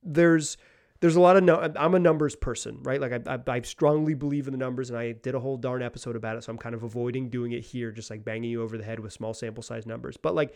there's 0.04 0.58
there's 1.00 1.16
a 1.16 1.20
lot 1.20 1.36
of 1.36 1.44
no 1.44 1.72
i'm 1.76 1.96
a 1.96 2.00
numbers 2.00 2.36
person 2.36 2.78
right 2.84 3.02
like 3.02 3.12
I, 3.12 3.34
I, 3.34 3.40
I, 3.48 3.62
strongly 3.62 4.14
believe 4.14 4.48
in 4.48 4.52
the 4.52 4.58
numbers 4.58 4.90
and 4.90 4.98
i 4.98 5.12
did 5.12 5.36
a 5.36 5.40
whole 5.40 5.58
darn 5.58 5.82
episode 5.82 6.16
about 6.16 6.38
it 6.38 6.44
so 6.44 6.52
i'm 6.52 6.58
kind 6.58 6.76
of 6.76 6.84
avoiding 6.84 7.30
doing 7.30 7.52
it 7.52 7.64
here 7.64 7.92
just 7.92 8.10
like 8.10 8.24
banging 8.24 8.52
you 8.52 8.62
over 8.62 8.78
the 8.78 8.84
head 8.84 9.00
with 9.00 9.12
small 9.12 9.34
sample 9.34 9.64
size 9.64 9.86
numbers 9.86 10.16
but 10.18 10.34
like 10.36 10.56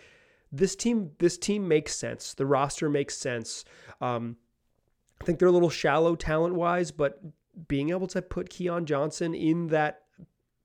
this 0.51 0.75
team 0.75 1.11
this 1.19 1.37
team 1.37 1.67
makes 1.67 1.95
sense 1.95 2.33
the 2.35 2.45
roster 2.45 2.89
makes 2.89 3.17
sense 3.17 3.65
um, 4.01 4.37
i 5.21 5.25
think 5.25 5.39
they're 5.39 5.47
a 5.47 5.51
little 5.51 5.69
shallow 5.69 6.15
talent 6.15 6.55
wise 6.55 6.91
but 6.91 7.19
being 7.67 7.89
able 7.89 8.07
to 8.07 8.21
put 8.21 8.49
keon 8.49 8.85
johnson 8.85 9.33
in 9.33 9.67
that 9.67 10.01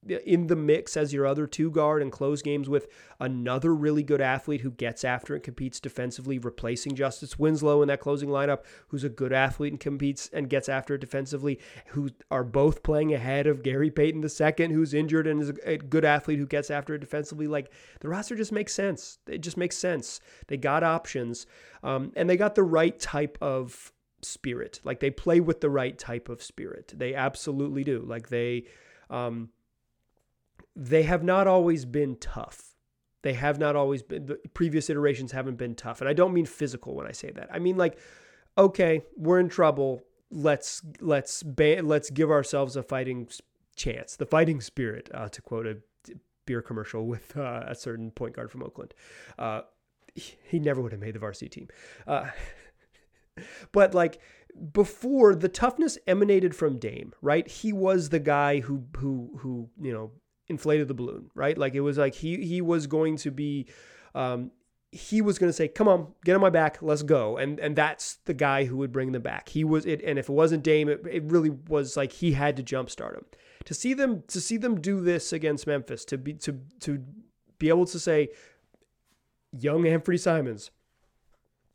in 0.09 0.47
the 0.47 0.57
mix 0.57 0.97
as 0.97 1.12
your 1.12 1.26
other 1.26 1.47
two 1.47 1.71
guard 1.71 2.00
and 2.00 2.11
close 2.11 2.40
games 2.40 2.71
with 2.71 2.88
another 3.19 3.75
really 3.75 4.02
good 4.02 4.21
athlete 4.21 4.62
who 4.62 4.71
gets 4.71 5.04
after 5.04 5.35
and 5.35 5.42
competes 5.42 5.78
defensively, 5.78 6.38
replacing 6.38 6.95
Justice 6.95 7.38
Winslow 7.38 7.83
in 7.83 7.88
that 7.88 8.00
closing 8.00 8.30
lineup, 8.30 8.61
who's 8.88 9.04
a 9.04 9.11
good 9.11 9.33
athlete 9.33 9.75
and 9.75 9.80
competes 9.80 10.30
and 10.33 10.49
gets 10.49 10.71
after 10.71 10.95
it 10.95 11.02
defensively, 11.02 11.61
who 11.88 12.09
are 12.30 12.45
both 12.45 12.83
playing 12.83 13.12
ahead 13.12 13.47
of 13.47 13.62
Gary 13.62 13.90
Payton 13.90 14.25
II, 14.25 14.73
who's 14.73 14.95
injured 14.95 15.26
and 15.26 15.42
is 15.42 15.52
a 15.64 15.76
good 15.76 16.07
athlete 16.07 16.38
who 16.38 16.47
gets 16.47 16.71
after 16.71 16.95
it 16.95 17.00
defensively. 17.00 17.47
Like 17.47 17.71
the 18.00 18.09
roster 18.09 18.37
just 18.37 18.52
makes 18.52 18.73
sense. 18.73 19.19
It 19.28 19.42
just 19.42 19.59
makes 19.59 19.76
sense. 19.76 20.21
They 20.47 20.57
got 20.57 20.83
options 20.83 21.47
um, 21.83 22.12
and 22.16 22.28
they 22.28 22.38
got 22.38 22.54
the 22.54 22.62
right 22.62 22.99
type 22.99 23.37
of 23.42 23.92
spirit. 24.22 24.80
Like 24.84 25.00
they 25.00 25.10
play 25.10 25.40
with 25.40 25.60
the 25.60 25.70
right 25.70 25.98
type 25.98 26.28
of 26.28 26.42
spirit. 26.42 26.92
They 26.96 27.14
absolutely 27.14 27.84
do. 27.84 28.04
Like 28.06 28.28
they, 28.28 28.64
um, 29.08 29.50
they 30.76 31.02
have 31.02 31.22
not 31.22 31.46
always 31.46 31.84
been 31.84 32.16
tough. 32.16 32.74
They 33.22 33.34
have 33.34 33.58
not 33.58 33.76
always 33.76 34.02
been, 34.02 34.26
the 34.26 34.38
previous 34.54 34.88
iterations 34.88 35.32
haven't 35.32 35.58
been 35.58 35.74
tough. 35.74 36.00
And 36.00 36.08
I 36.08 36.12
don't 36.12 36.32
mean 36.32 36.46
physical 36.46 36.94
when 36.94 37.06
I 37.06 37.12
say 37.12 37.30
that. 37.32 37.48
I 37.52 37.58
mean 37.58 37.76
like, 37.76 37.98
okay, 38.56 39.02
we're 39.16 39.40
in 39.40 39.48
trouble. 39.48 40.02
Let's, 40.30 40.82
let's, 41.00 41.42
ba- 41.42 41.82
let's 41.82 42.08
give 42.10 42.30
ourselves 42.30 42.76
a 42.76 42.82
fighting 42.82 43.28
chance, 43.76 44.16
the 44.16 44.26
fighting 44.26 44.60
spirit, 44.60 45.10
uh, 45.12 45.28
to 45.28 45.42
quote 45.42 45.66
a 45.66 45.78
beer 46.46 46.62
commercial 46.62 47.06
with 47.06 47.36
uh, 47.36 47.64
a 47.66 47.74
certain 47.74 48.10
point 48.10 48.34
guard 48.34 48.50
from 48.50 48.62
Oakland. 48.62 48.94
Uh, 49.38 49.62
he 50.14 50.58
never 50.58 50.80
would 50.80 50.92
have 50.92 51.00
made 51.00 51.14
the 51.14 51.18
varsity 51.18 51.48
team. 51.48 51.68
Uh, 52.06 52.26
but 53.72 53.94
like 53.94 54.20
before, 54.72 55.35
the 55.35 55.48
toughness 55.48 55.98
emanated 56.07 56.55
from 56.55 56.79
Dame, 56.79 57.12
right? 57.22 57.46
He 57.46 57.72
was 57.72 58.09
the 58.09 58.18
guy 58.18 58.61
who 58.61 58.85
who 58.96 59.38
who 59.38 59.70
you 59.81 59.92
know 59.92 60.12
inflated 60.48 60.88
the 60.88 60.94
balloon, 60.94 61.31
right? 61.35 61.57
Like 61.57 61.74
it 61.74 61.81
was 61.81 61.98
like 61.98 62.14
he 62.14 62.44
he 62.44 62.61
was 62.61 62.87
going 62.87 63.16
to 63.18 63.31
be 63.31 63.66
um, 64.14 64.50
he 64.92 65.22
was 65.22 65.38
going 65.38 65.48
to 65.48 65.55
say, 65.55 65.68
"Come 65.68 65.88
on, 65.88 66.12
get 66.24 66.35
on 66.35 66.40
my 66.40 66.50
back, 66.50 66.79
let's 66.83 67.03
go," 67.03 67.37
and 67.37 67.61
and 67.61 67.76
that's 67.76 68.16
the 68.24 68.35
guy 68.35 68.64
who 68.64 68.76
would 68.79 68.92
bring 68.92 69.12
them 69.12 69.22
back. 69.22 69.48
He 69.48 69.62
was 69.64 69.87
it, 69.87 70.03
and 70.05 70.18
if 70.18 70.29
it 70.29 70.33
wasn't 70.33 70.64
Dame, 70.64 70.88
it, 70.88 71.03
it 71.09 71.22
really 71.24 71.50
was 71.50 71.96
like 71.96 72.12
he 72.12 72.33
had 72.33 72.57
to 72.57 72.62
jumpstart 72.62 73.14
him. 73.14 73.24
To 73.66 73.74
see 73.74 73.94
them 73.94 74.24
to 74.29 74.40
see 74.40 74.57
them 74.57 74.81
do 74.81 75.00
this 75.00 75.33
against 75.33 75.66
Memphis, 75.66 76.05
to 76.07 76.18
be 76.18 76.35
to 76.35 76.61
to 76.81 77.05
be 77.59 77.68
able 77.68 77.87
to 77.87 77.98
say, 78.00 78.31
"Young 79.53 79.85
Anfernee 79.85 80.18
Simons, 80.18 80.72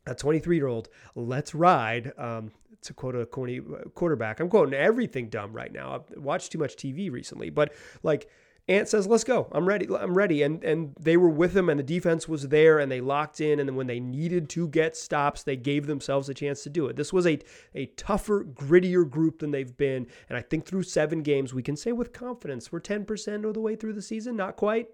a 0.08 0.16
23 0.16 0.56
year 0.56 0.68
old, 0.68 0.90
let's 1.16 1.56
ride." 1.56 2.14
Um, 2.18 2.52
to 2.82 2.94
quote 2.94 3.16
a 3.16 3.26
corny 3.26 3.60
uh, 3.60 3.90
quarterback, 3.96 4.40
I'm 4.40 4.50
quoting 4.50 4.74
everything 4.74 5.30
dumb 5.30 5.54
right 5.54 5.72
now. 5.72 5.96
I've 5.96 6.18
watched 6.18 6.52
too 6.52 6.60
much 6.60 6.76
TV 6.76 7.12
recently, 7.12 7.50
but 7.50 7.74
like 8.04 8.30
Ant 8.68 8.88
says, 8.88 9.06
"Let's 9.06 9.24
go. 9.24 9.48
I'm 9.52 9.68
ready. 9.68 9.88
I'm 9.94 10.16
ready." 10.16 10.42
And 10.42 10.64
and 10.64 10.96
they 11.00 11.18
were 11.18 11.30
with 11.30 11.56
him, 11.56 11.70
and 11.70 11.80
the 11.80 11.84
defense 11.84 12.28
was 12.28 12.48
there, 12.48 12.80
and 12.80 12.92
they 12.92 13.00
locked 13.00 13.40
in. 13.40 13.60
And 13.60 13.76
when 13.76 13.86
they 13.86 14.00
needed 14.00 14.50
to 14.52 14.68
get 14.68 14.98
stops, 14.98 15.44
they 15.44 15.56
gave 15.56 15.86
themselves 15.86 16.30
a 16.30 16.34
chance 16.34 16.64
to 16.64 16.70
do 16.70 16.88
it. 16.88 16.96
This 16.96 17.14
was 17.14 17.28
a 17.28 17.40
a 17.76 17.86
tougher, 17.98 18.44
grittier 18.44 19.08
group 19.08 19.40
than 19.40 19.52
they've 19.52 19.78
been. 19.78 20.08
And 20.30 20.38
I 20.38 20.42
think 20.42 20.66
through 20.66 20.84
seven 20.84 21.22
games, 21.22 21.54
we 21.54 21.62
can 21.62 21.76
say 21.76 21.92
with 21.92 22.12
confidence 22.12 22.72
we're 22.72 22.80
10% 22.80 23.46
of 23.46 23.54
the 23.54 23.62
way 23.62 23.76
through 23.76 23.94
the 23.94 24.02
season. 24.02 24.36
Not 24.36 24.56
quite 24.56 24.88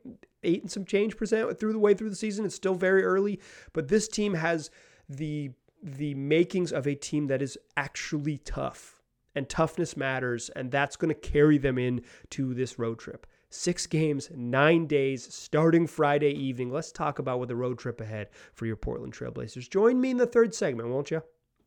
eight 0.44 0.64
and 0.64 0.72
some 0.72 0.84
change 0.84 1.16
percent 1.16 1.58
through 1.58 1.72
the 1.72 1.80
way 1.80 1.94
through 1.94 2.10
the 2.10 2.16
season. 2.16 2.46
It's 2.46 2.56
still 2.56 2.76
very 2.76 3.04
early, 3.04 3.40
but 3.72 3.88
this 3.88 4.10
team 4.10 4.34
has 4.34 4.70
the 5.18 5.52
the 5.84 6.14
makings 6.14 6.72
of 6.72 6.86
a 6.86 6.94
team 6.94 7.28
that 7.28 7.42
is 7.42 7.58
actually 7.76 8.38
tough 8.40 9.02
and 9.34 9.50
toughness 9.50 9.98
matters 9.98 10.50
and 10.50 10.70
that's 10.72 10.96
going 10.96 11.10
to 11.10 11.20
carry 11.20 11.58
them 11.58 11.80
in 11.80 12.02
to 12.30 12.54
this 12.54 12.78
road 12.78 13.00
trip 13.00 13.26
Six 13.54 13.86
games, 13.86 14.30
nine 14.34 14.88
days, 14.88 15.28
starting 15.34 15.86
Friday 15.86 16.32
evening. 16.32 16.72
Let's 16.72 16.90
talk 16.90 17.20
about 17.20 17.38
what 17.38 17.50
the 17.50 17.56
road 17.58 17.78
trip 17.78 18.00
ahead 18.00 18.30
for 18.54 18.66
your 18.66 18.78
Portland 18.78 19.12
Trailblazers. 19.14 19.70
Join 19.70 20.00
me 20.00 20.12
in 20.12 20.16
the 20.16 20.26
third 20.26 20.56
segment, 20.56 20.88
won't 20.88 21.12
you? 21.12 21.22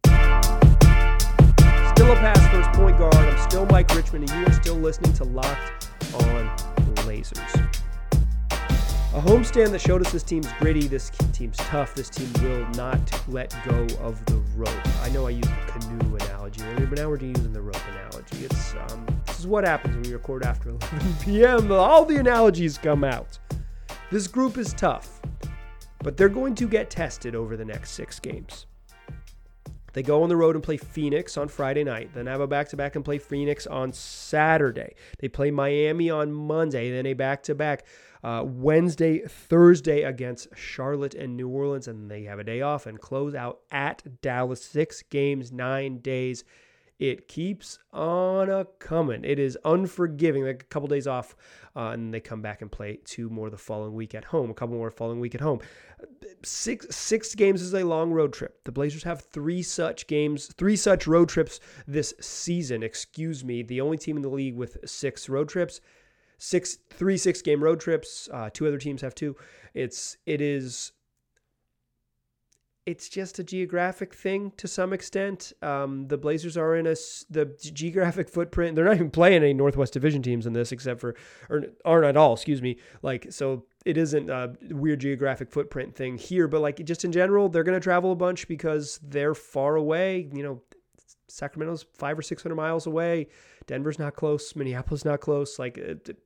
Still 0.07 0.17
a 2.11 2.17
pass 2.17 2.41
first 2.51 2.73
point 2.73 2.97
guard. 2.97 3.15
I'm 3.15 3.51
still 3.51 3.67
Mike 3.67 3.95
Richman, 3.95 4.23
and 4.23 4.31
you 4.31 4.47
are 4.47 4.53
still 4.55 4.77
listening 4.77 5.13
to 5.13 5.25
Locked 5.25 5.91
on 6.15 6.51
Blazers. 6.95 7.39
A 9.15 9.21
homestand 9.21 9.71
that 9.71 9.81
showed 9.81 10.05
us 10.05 10.11
this 10.11 10.25
team's 10.25 10.49
gritty, 10.59 10.89
this 10.89 11.13
team's 11.33 11.57
tough, 11.59 11.95
this 11.95 12.11
team 12.11 12.29
will 12.43 12.69
not 12.71 12.99
let 13.29 13.55
go 13.65 13.87
of 14.01 14.25
the 14.27 14.43
rope. 14.57 15.03
I 15.03 15.09
know 15.11 15.29
I 15.29 15.31
used 15.31 15.49
the 15.49 15.73
canoe 15.73 16.17
analogy 16.17 16.65
earlier, 16.65 16.87
but 16.89 16.99
now 16.99 17.09
we're 17.09 17.21
using 17.21 17.53
the 17.53 17.63
rope 17.63 17.81
analogy. 17.93 18.45
It's 18.45 18.75
um, 18.75 19.07
this 19.25 19.39
is 19.39 19.47
what 19.47 19.63
happens 19.63 19.95
when 19.95 20.03
we 20.03 20.13
record 20.13 20.45
after 20.45 20.71
11 20.93 21.15
p.m. 21.23 21.71
All 21.71 22.05
the 22.05 22.17
analogies 22.17 22.77
come 22.77 23.05
out. 23.05 23.39
This 24.11 24.27
group 24.27 24.59
is 24.59 24.75
tough, 24.75 25.21
but 26.01 26.17
they're 26.17 26.29
going 26.29 26.57
to 26.57 26.67
get 26.67 26.91
tested 26.91 27.37
over 27.37 27.57
the 27.57 27.65
next 27.65 27.93
six 27.93 28.19
games. 28.19 28.67
They 29.93 30.03
go 30.03 30.25
on 30.25 30.29
the 30.29 30.37
road 30.37 30.57
and 30.57 30.65
play 30.65 30.77
Phoenix 30.77 31.37
on 31.37 31.47
Friday 31.47 31.85
night, 31.85 32.11
then 32.15 32.27
have 32.27 32.41
a 32.41 32.49
back 32.49 32.69
to 32.71 32.77
back 32.77 32.97
and 32.97 33.05
play 33.05 33.19
Phoenix 33.19 33.65
on 33.69 33.93
Saturday. 33.93 34.97
They 35.21 35.29
play 35.29 35.53
Miami 35.53 36.11
on 36.11 36.33
Monday, 36.33 36.91
then 36.91 37.07
a 37.07 37.13
back 37.13 37.45
to 37.45 37.55
back 37.55 37.85
Wednesday, 38.45 39.19
Thursday 39.21 40.03
against 40.03 40.49
Charlotte 40.57 41.15
and 41.15 41.37
New 41.37 41.49
Orleans, 41.49 41.89
and 41.89 42.11
they 42.11 42.23
have 42.23 42.39
a 42.39 42.45
day 42.45 42.63
off 42.63 42.87
and 42.87 42.99
close 42.99 43.35
out 43.35 43.61
at 43.71 44.23
Dallas. 44.23 44.65
Six 44.65 45.03
games, 45.03 45.53
nine 45.53 45.99
days. 45.99 46.43
It 46.99 47.29
keeps 47.29 47.81
on 47.93 48.49
a 48.49 48.67
coming. 48.79 49.25
It 49.25 49.39
is 49.39 49.59
unforgiving. 49.65 50.45
Like 50.45 50.63
a 50.63 50.67
couple 50.67 50.89
days 50.89 51.07
off, 51.07 51.37
uh, 51.77 51.89
and 51.89 52.15
they 52.15 52.21
come 52.21 52.41
back 52.41 52.63
and 52.63 52.73
play 52.73 52.99
two 53.05 53.29
more 53.29 53.51
the 53.51 53.59
following 53.59 53.95
week 53.95 54.15
at 54.15 54.25
home. 54.25 54.49
A 54.49 54.55
couple 54.55 54.77
more 54.77 54.91
following 54.91 55.21
week 55.21 55.35
at 55.35 55.41
home. 55.41 55.59
Six 56.45 56.87
six 56.97 57.35
games 57.35 57.61
is 57.61 57.75
a 57.75 57.85
long 57.85 58.11
road 58.11 58.33
trip. 58.33 58.63
The 58.65 58.73
Blazers 58.73 59.03
have 59.03 59.23
three 59.23 59.63
such 59.63 60.07
games, 60.07 60.47
three 60.57 60.77
such 60.77 61.07
road 61.07 61.29
trips 61.29 61.61
this 61.87 62.15
season. 62.21 62.83
Excuse 62.83 63.45
me. 63.45 63.63
The 63.63 63.83
only 63.83 63.99
team 63.99 64.17
in 64.17 64.23
the 64.23 64.29
league 64.29 64.57
with 64.57 64.79
six 64.89 65.29
road 65.29 65.49
trips 65.49 65.81
six 66.45 66.79
three 66.91 67.17
six 67.17 67.41
game 67.43 67.63
road 67.63 67.81
trips. 67.81 68.29
Uh, 68.33 68.51
two 68.53 68.67
other 68.67 68.79
teams 68.79 69.01
have 69.03 69.15
two. 69.15 69.35
It's 69.75 70.19
it 70.27 70.41
is 70.41 70.93
it's 72.87 73.09
just 73.09 73.39
a 73.39 73.45
geographic 73.45 74.13
thing 74.13 74.53
to 74.59 74.69
some 74.69 74.93
extent. 74.93 75.55
Um, 75.63 76.07
the 76.09 76.19
Blazers 76.19 76.59
are 76.59 76.77
in 76.77 76.87
a 76.87 76.95
the 77.31 77.47
geographic 77.73 78.29
footprint. 78.29 78.77
They're 78.77 78.85
not 78.85 78.97
even 78.97 79.11
playing 79.11 79.43
any 79.43 79.55
Northwest 79.55 79.95
Division 79.95 80.23
teams 80.23 80.47
in 80.47 80.53
this, 80.53 80.71
except 80.71 81.01
for 81.01 81.17
or 81.49 81.65
aren't 81.85 82.05
at 82.05 82.17
all. 82.17 82.35
Excuse 82.35 82.61
me. 82.61 82.77
Like 83.03 83.29
so, 83.31 83.65
it 83.87 83.97
isn't 83.97 84.29
a 84.29 84.55
weird 84.71 85.01
geographic 85.01 85.51
footprint 85.51 85.97
thing 85.97 86.19
here. 86.19 86.47
But 86.47 86.61
like 86.61 86.85
just 86.85 87.07
in 87.07 87.13
general, 87.13 87.49
they're 87.49 87.65
going 87.65 87.79
to 87.79 87.83
travel 87.83 88.13
a 88.13 88.17
bunch 88.17 88.47
because 88.49 89.01
they're 89.03 89.35
far 89.35 89.77
away. 89.77 90.29
You 90.35 90.43
know, 90.43 90.63
Sacramento's 91.27 91.87
five 91.95 92.19
or 92.19 92.23
six 92.23 92.43
hundred 92.43 92.57
miles 92.57 92.87
away. 92.87 93.29
Denver's 93.67 93.99
not 93.99 94.15
close. 94.15 94.55
Minneapolis 94.55 95.07
not 95.07 95.21
close. 95.21 95.59
Like 95.59 95.79
it, 95.79 96.19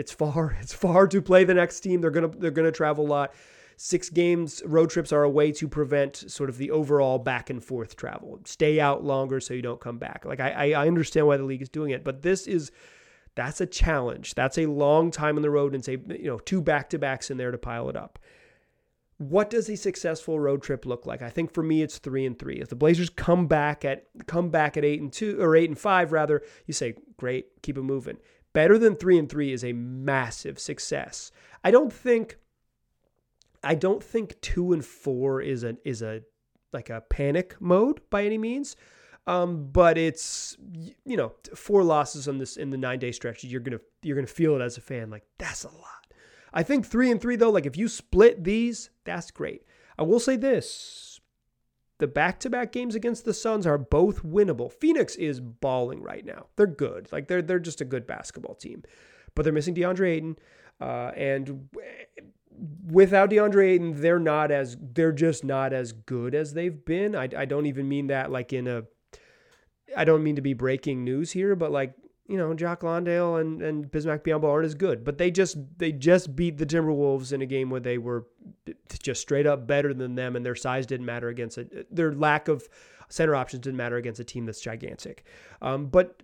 it's 0.00 0.12
far. 0.12 0.56
It's 0.60 0.72
far 0.72 1.06
to 1.08 1.22
play 1.22 1.44
the 1.44 1.54
next 1.54 1.80
team. 1.80 2.00
They're 2.00 2.10
gonna 2.10 2.28
they're 2.28 2.50
gonna 2.50 2.72
travel 2.72 3.06
a 3.06 3.08
lot 3.08 3.34
six 3.82 4.10
games 4.10 4.62
road 4.66 4.90
trips 4.90 5.10
are 5.10 5.22
a 5.22 5.30
way 5.30 5.50
to 5.50 5.66
prevent 5.66 6.14
sort 6.14 6.50
of 6.50 6.58
the 6.58 6.70
overall 6.70 7.18
back 7.18 7.48
and 7.48 7.64
forth 7.64 7.96
travel 7.96 8.38
stay 8.44 8.78
out 8.78 9.02
longer 9.02 9.40
so 9.40 9.54
you 9.54 9.62
don't 9.62 9.80
come 9.80 9.96
back 9.96 10.22
like 10.26 10.38
i 10.38 10.72
i 10.72 10.86
understand 10.86 11.26
why 11.26 11.34
the 11.38 11.42
league 11.42 11.62
is 11.62 11.68
doing 11.70 11.90
it 11.90 12.04
but 12.04 12.20
this 12.20 12.46
is 12.46 12.70
that's 13.36 13.58
a 13.58 13.64
challenge 13.64 14.34
that's 14.34 14.58
a 14.58 14.66
long 14.66 15.10
time 15.10 15.36
on 15.36 15.40
the 15.40 15.48
road 15.48 15.74
and 15.74 15.82
say 15.82 15.96
you 16.10 16.26
know 16.26 16.38
two 16.40 16.60
back 16.60 16.90
to 16.90 16.98
backs 16.98 17.30
in 17.30 17.38
there 17.38 17.50
to 17.50 17.56
pile 17.56 17.88
it 17.88 17.96
up 17.96 18.18
what 19.16 19.50
does 19.50 19.68
a 19.68 19.76
successful 19.76 20.40
road 20.40 20.62
trip 20.62 20.86
look 20.86 21.04
like? 21.04 21.20
I 21.20 21.28
think 21.28 21.52
for 21.52 21.62
me 21.62 21.82
it's 21.82 21.98
three 21.98 22.24
and 22.24 22.38
three. 22.38 22.54
If 22.54 22.70
the 22.70 22.74
Blazers 22.74 23.10
come 23.10 23.48
back 23.48 23.84
at 23.84 24.06
come 24.26 24.48
back 24.48 24.78
at 24.78 24.84
eight 24.84 25.02
and 25.02 25.12
two 25.12 25.38
or 25.38 25.54
eight 25.54 25.68
and 25.68 25.78
five 25.78 26.12
rather, 26.12 26.42
you 26.64 26.72
say 26.72 26.94
great, 27.18 27.60
keep 27.60 27.76
it 27.76 27.82
moving. 27.82 28.16
Better 28.52 28.78
than 28.78 28.96
three 28.96 29.18
and 29.18 29.28
three 29.28 29.52
is 29.52 29.64
a 29.64 29.72
massive 29.72 30.58
success. 30.58 31.30
I 31.62 31.70
don't 31.70 31.92
think 31.92 32.38
I 33.62 33.74
don't 33.74 34.02
think 34.02 34.40
two 34.40 34.72
and 34.72 34.84
four 34.84 35.40
is 35.40 35.64
a 35.64 35.76
is 35.84 36.02
a 36.02 36.22
like 36.72 36.90
a 36.90 37.02
panic 37.02 37.56
mode 37.60 38.00
by 38.10 38.24
any 38.24 38.38
means. 38.38 38.76
Um, 39.26 39.68
but 39.70 39.98
it's 39.98 40.56
you 41.04 41.16
know 41.16 41.32
four 41.54 41.84
losses 41.84 42.26
on 42.26 42.38
this 42.38 42.56
in 42.56 42.70
the 42.70 42.78
nine 42.78 42.98
day 42.98 43.12
stretch. 43.12 43.44
You're 43.44 43.60
gonna 43.60 43.80
you're 44.02 44.16
gonna 44.16 44.26
feel 44.26 44.56
it 44.56 44.62
as 44.62 44.78
a 44.78 44.80
fan. 44.80 45.10
Like 45.10 45.24
that's 45.38 45.64
a 45.64 45.68
lot. 45.68 46.12
I 46.52 46.62
think 46.62 46.86
three 46.86 47.10
and 47.10 47.20
three 47.20 47.36
though. 47.36 47.50
Like 47.50 47.66
if 47.66 47.76
you 47.76 47.88
split 47.88 48.42
these, 48.42 48.90
that's 49.04 49.30
great. 49.30 49.64
I 49.98 50.02
will 50.02 50.20
say 50.20 50.36
this: 50.36 51.09
the 52.00 52.08
back 52.08 52.40
to 52.40 52.50
back 52.50 52.72
games 52.72 52.94
against 52.94 53.24
the 53.24 53.34
Suns 53.34 53.66
are 53.66 53.78
both 53.78 54.22
winnable. 54.24 54.72
Phoenix 54.72 55.14
is 55.16 55.38
balling 55.38 56.02
right 56.02 56.24
now. 56.24 56.46
They're 56.56 56.66
good. 56.66 57.12
Like 57.12 57.28
they're 57.28 57.42
they're 57.42 57.60
just 57.60 57.80
a 57.80 57.84
good 57.84 58.06
basketball 58.06 58.54
team, 58.54 58.82
but 59.34 59.42
they're 59.42 59.52
missing 59.52 59.74
DeAndre 59.74 60.08
Ayton. 60.08 60.38
Uh, 60.80 61.12
and 61.14 61.68
without 62.90 63.30
DeAndre 63.30 63.68
Ayton, 63.68 64.00
they're 64.00 64.18
not 64.18 64.50
as 64.50 64.76
they're 64.80 65.12
just 65.12 65.44
not 65.44 65.72
as 65.72 65.92
good 65.92 66.34
as 66.34 66.54
they've 66.54 66.84
been. 66.84 67.14
I, 67.14 67.28
I 67.36 67.44
don't 67.44 67.66
even 67.66 67.88
mean 67.88 68.08
that 68.08 68.32
like 68.32 68.52
in 68.52 68.66
a 68.66 68.84
I 69.96 70.04
don't 70.04 70.22
mean 70.22 70.36
to 70.36 70.42
be 70.42 70.54
breaking 70.54 71.04
news 71.04 71.32
here, 71.32 71.54
but 71.54 71.70
like 71.70 71.94
you 72.30 72.36
know, 72.36 72.54
Jock 72.54 72.84
Landale 72.84 73.36
and, 73.36 73.60
and 73.60 73.90
Bismack 73.90 74.20
Biyombo 74.20 74.44
aren't 74.44 74.64
as 74.64 74.74
good, 74.74 75.04
but 75.04 75.18
they 75.18 75.32
just 75.32 75.58
they 75.78 75.90
just 75.90 76.36
beat 76.36 76.58
the 76.58 76.66
Timberwolves 76.66 77.32
in 77.32 77.42
a 77.42 77.46
game 77.46 77.70
where 77.70 77.80
they 77.80 77.98
were 77.98 78.26
just 79.02 79.20
straight 79.20 79.46
up 79.46 79.66
better 79.66 79.92
than 79.92 80.14
them, 80.14 80.36
and 80.36 80.46
their 80.46 80.54
size 80.54 80.86
didn't 80.86 81.06
matter 81.06 81.28
against 81.28 81.58
it. 81.58 81.94
Their 81.94 82.12
lack 82.12 82.46
of 82.46 82.68
center 83.08 83.34
options 83.34 83.62
didn't 83.62 83.78
matter 83.78 83.96
against 83.96 84.20
a 84.20 84.24
team 84.24 84.46
that's 84.46 84.60
gigantic. 84.60 85.24
Um, 85.60 85.86
but 85.86 86.22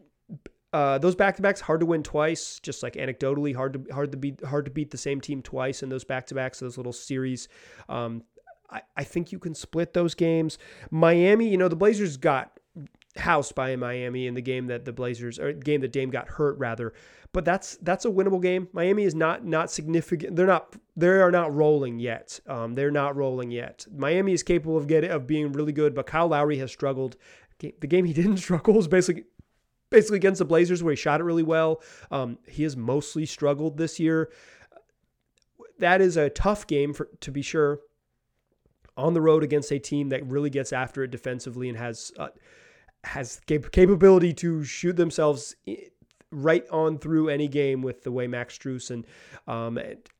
uh, 0.72 0.98
those 0.98 1.16
back 1.16 1.34
to 1.36 1.42
backs 1.42 1.60
hard 1.60 1.80
to 1.80 1.86
win 1.86 2.04
twice. 2.04 2.60
Just 2.60 2.84
like 2.84 2.94
anecdotally, 2.94 3.52
hard 3.56 3.72
to 3.72 3.92
hard 3.92 4.12
to 4.12 4.16
beat 4.16 4.44
hard 4.44 4.64
to 4.66 4.70
beat 4.70 4.92
the 4.92 4.98
same 4.98 5.20
team 5.20 5.42
twice 5.42 5.82
in 5.82 5.88
those 5.88 6.04
back 6.04 6.26
to 6.28 6.36
backs. 6.36 6.60
Those 6.60 6.76
little 6.76 6.92
series. 6.92 7.48
Um, 7.88 8.22
I, 8.70 8.82
I 8.96 9.02
think 9.02 9.32
you 9.32 9.40
can 9.40 9.56
split 9.56 9.92
those 9.92 10.14
games. 10.14 10.58
Miami, 10.92 11.48
you 11.48 11.56
know, 11.56 11.68
the 11.68 11.76
Blazers 11.76 12.16
got 12.16 12.55
housed 13.18 13.54
by 13.54 13.74
Miami 13.76 14.26
in 14.26 14.34
the 14.34 14.42
game 14.42 14.66
that 14.66 14.84
the 14.84 14.92
Blazers 14.92 15.38
or 15.38 15.52
game 15.52 15.80
that 15.80 15.92
Dame 15.92 16.10
got 16.10 16.28
hurt 16.28 16.58
rather. 16.58 16.92
But 17.32 17.44
that's 17.44 17.76
that's 17.78 18.04
a 18.04 18.08
winnable 18.08 18.40
game. 18.40 18.68
Miami 18.72 19.04
is 19.04 19.14
not 19.14 19.44
not 19.44 19.70
significant. 19.70 20.36
They're 20.36 20.46
not 20.46 20.74
they 20.96 21.08
are 21.08 21.30
not 21.30 21.54
rolling 21.54 21.98
yet. 21.98 22.40
Um, 22.46 22.74
they're 22.74 22.90
not 22.90 23.16
rolling 23.16 23.50
yet. 23.50 23.86
Miami 23.94 24.32
is 24.32 24.42
capable 24.42 24.76
of 24.76 24.86
getting 24.86 25.10
of 25.10 25.26
being 25.26 25.52
really 25.52 25.72
good, 25.72 25.94
but 25.94 26.06
Kyle 26.06 26.28
Lowry 26.28 26.58
has 26.58 26.70
struggled. 26.70 27.16
The 27.58 27.86
game 27.86 28.04
he 28.04 28.12
didn't 28.12 28.36
struggle 28.38 28.74
was 28.74 28.88
basically 28.88 29.24
basically 29.90 30.16
against 30.16 30.38
the 30.38 30.44
Blazers 30.44 30.82
where 30.82 30.92
he 30.92 30.96
shot 30.96 31.20
it 31.20 31.24
really 31.24 31.42
well. 31.42 31.82
Um, 32.10 32.38
he 32.46 32.62
has 32.62 32.76
mostly 32.76 33.26
struggled 33.26 33.76
this 33.76 34.00
year. 34.00 34.30
That 35.78 36.00
is 36.00 36.16
a 36.16 36.30
tough 36.30 36.66
game 36.66 36.92
for 36.92 37.08
to 37.20 37.30
be 37.30 37.42
sure. 37.42 37.80
On 38.96 39.12
the 39.12 39.20
road 39.20 39.44
against 39.44 39.70
a 39.72 39.78
team 39.78 40.08
that 40.08 40.24
really 40.24 40.48
gets 40.48 40.72
after 40.72 41.04
it 41.04 41.10
defensively 41.10 41.68
and 41.68 41.76
has 41.76 42.12
uh, 42.18 42.28
has 43.06 43.40
cap- 43.46 43.70
capability 43.72 44.34
to 44.34 44.64
shoot 44.64 44.96
themselves 44.96 45.54
right 46.30 46.68
on 46.70 46.98
through 46.98 47.28
any 47.28 47.48
game 47.48 47.82
with 47.82 48.02
the 48.02 48.12
way 48.12 48.26
Max 48.26 48.58
Strus 48.58 48.90
and 48.90 49.06
um, 49.46 49.78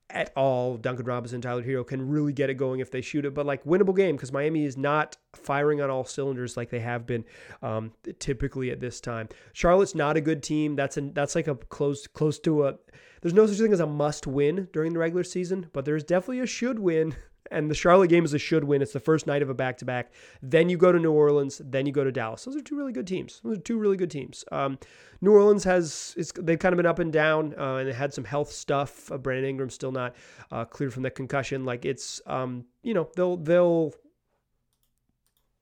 at 0.08 0.32
all. 0.36 0.76
Duncan 0.76 1.04
Robinson, 1.04 1.40
Tyler 1.40 1.62
Herro 1.62 1.86
can 1.86 2.08
really 2.08 2.32
get 2.32 2.48
it 2.48 2.54
going 2.54 2.80
if 2.80 2.90
they 2.90 3.00
shoot 3.00 3.24
it, 3.24 3.34
but 3.34 3.44
like 3.44 3.64
winnable 3.64 3.94
game 3.94 4.16
because 4.16 4.32
Miami 4.32 4.64
is 4.64 4.76
not 4.76 5.16
firing 5.34 5.80
on 5.80 5.90
all 5.90 6.04
cylinders 6.04 6.56
like 6.56 6.70
they 6.70 6.80
have 6.80 7.06
been 7.06 7.24
um, 7.62 7.92
typically 8.18 8.70
at 8.70 8.80
this 8.80 9.00
time. 9.00 9.28
Charlotte's 9.52 9.94
not 9.94 10.16
a 10.16 10.20
good 10.20 10.42
team. 10.42 10.76
That's 10.76 10.96
an 10.96 11.12
that's 11.12 11.34
like 11.34 11.48
a 11.48 11.56
close 11.56 12.06
close 12.06 12.38
to 12.40 12.66
a. 12.66 12.74
There's 13.20 13.34
no 13.34 13.46
such 13.46 13.58
thing 13.58 13.72
as 13.72 13.80
a 13.80 13.86
must 13.86 14.26
win 14.26 14.68
during 14.72 14.92
the 14.92 15.00
regular 15.00 15.24
season, 15.24 15.68
but 15.72 15.84
there's 15.84 16.04
definitely 16.04 16.40
a 16.40 16.46
should 16.46 16.78
win 16.78 17.16
and 17.50 17.70
the 17.70 17.74
Charlotte 17.74 18.08
game 18.08 18.24
is 18.24 18.34
a 18.34 18.38
should 18.38 18.64
win. 18.64 18.82
It's 18.82 18.92
the 18.92 19.00
first 19.00 19.26
night 19.26 19.42
of 19.42 19.50
a 19.50 19.54
back 19.54 19.78
to 19.78 19.84
back. 19.84 20.12
Then 20.42 20.68
you 20.68 20.76
go 20.76 20.92
to 20.92 20.98
New 20.98 21.12
Orleans. 21.12 21.60
Then 21.64 21.86
you 21.86 21.92
go 21.92 22.04
to 22.04 22.12
Dallas. 22.12 22.44
Those 22.44 22.56
are 22.56 22.62
two 22.62 22.76
really 22.76 22.92
good 22.92 23.06
teams. 23.06 23.40
Those 23.44 23.58
are 23.58 23.60
two 23.60 23.78
really 23.78 23.96
good 23.96 24.10
teams. 24.10 24.44
Um, 24.52 24.78
New 25.20 25.32
Orleans 25.32 25.64
has 25.64 26.14
they've 26.36 26.58
kind 26.58 26.72
of 26.72 26.76
been 26.76 26.86
up 26.86 26.98
and 26.98 27.12
down, 27.12 27.54
uh, 27.58 27.76
and 27.76 27.88
they 27.88 27.92
had 27.92 28.12
some 28.12 28.24
health 28.24 28.52
stuff. 28.52 29.10
Uh, 29.10 29.18
Brandon 29.18 29.48
Ingram 29.48 29.70
still 29.70 29.92
not 29.92 30.14
uh, 30.50 30.64
cleared 30.64 30.92
from 30.92 31.02
the 31.02 31.10
concussion. 31.10 31.64
Like 31.64 31.84
it's 31.84 32.20
um, 32.26 32.64
you 32.82 32.94
know 32.94 33.08
they'll 33.16 33.36
they'll. 33.36 33.92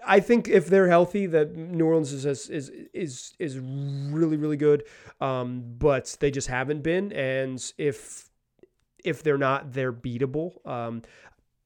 I 0.05 0.19
think 0.19 0.47
if 0.47 0.67
they're 0.67 0.87
healthy, 0.87 1.25
that 1.27 1.55
New 1.55 1.85
Orleans 1.85 2.13
is 2.13 2.25
is 2.25 2.71
is 2.93 3.33
is 3.39 3.57
really 3.57 4.37
really 4.37 4.57
good, 4.57 4.83
um, 5.19 5.63
but 5.77 6.15
they 6.19 6.31
just 6.31 6.47
haven't 6.47 6.83
been. 6.83 7.11
And 7.11 7.63
if 7.77 8.29
if 9.03 9.23
they're 9.23 9.37
not, 9.37 9.73
they're 9.73 9.93
beatable. 9.93 10.65
Um, 10.67 11.01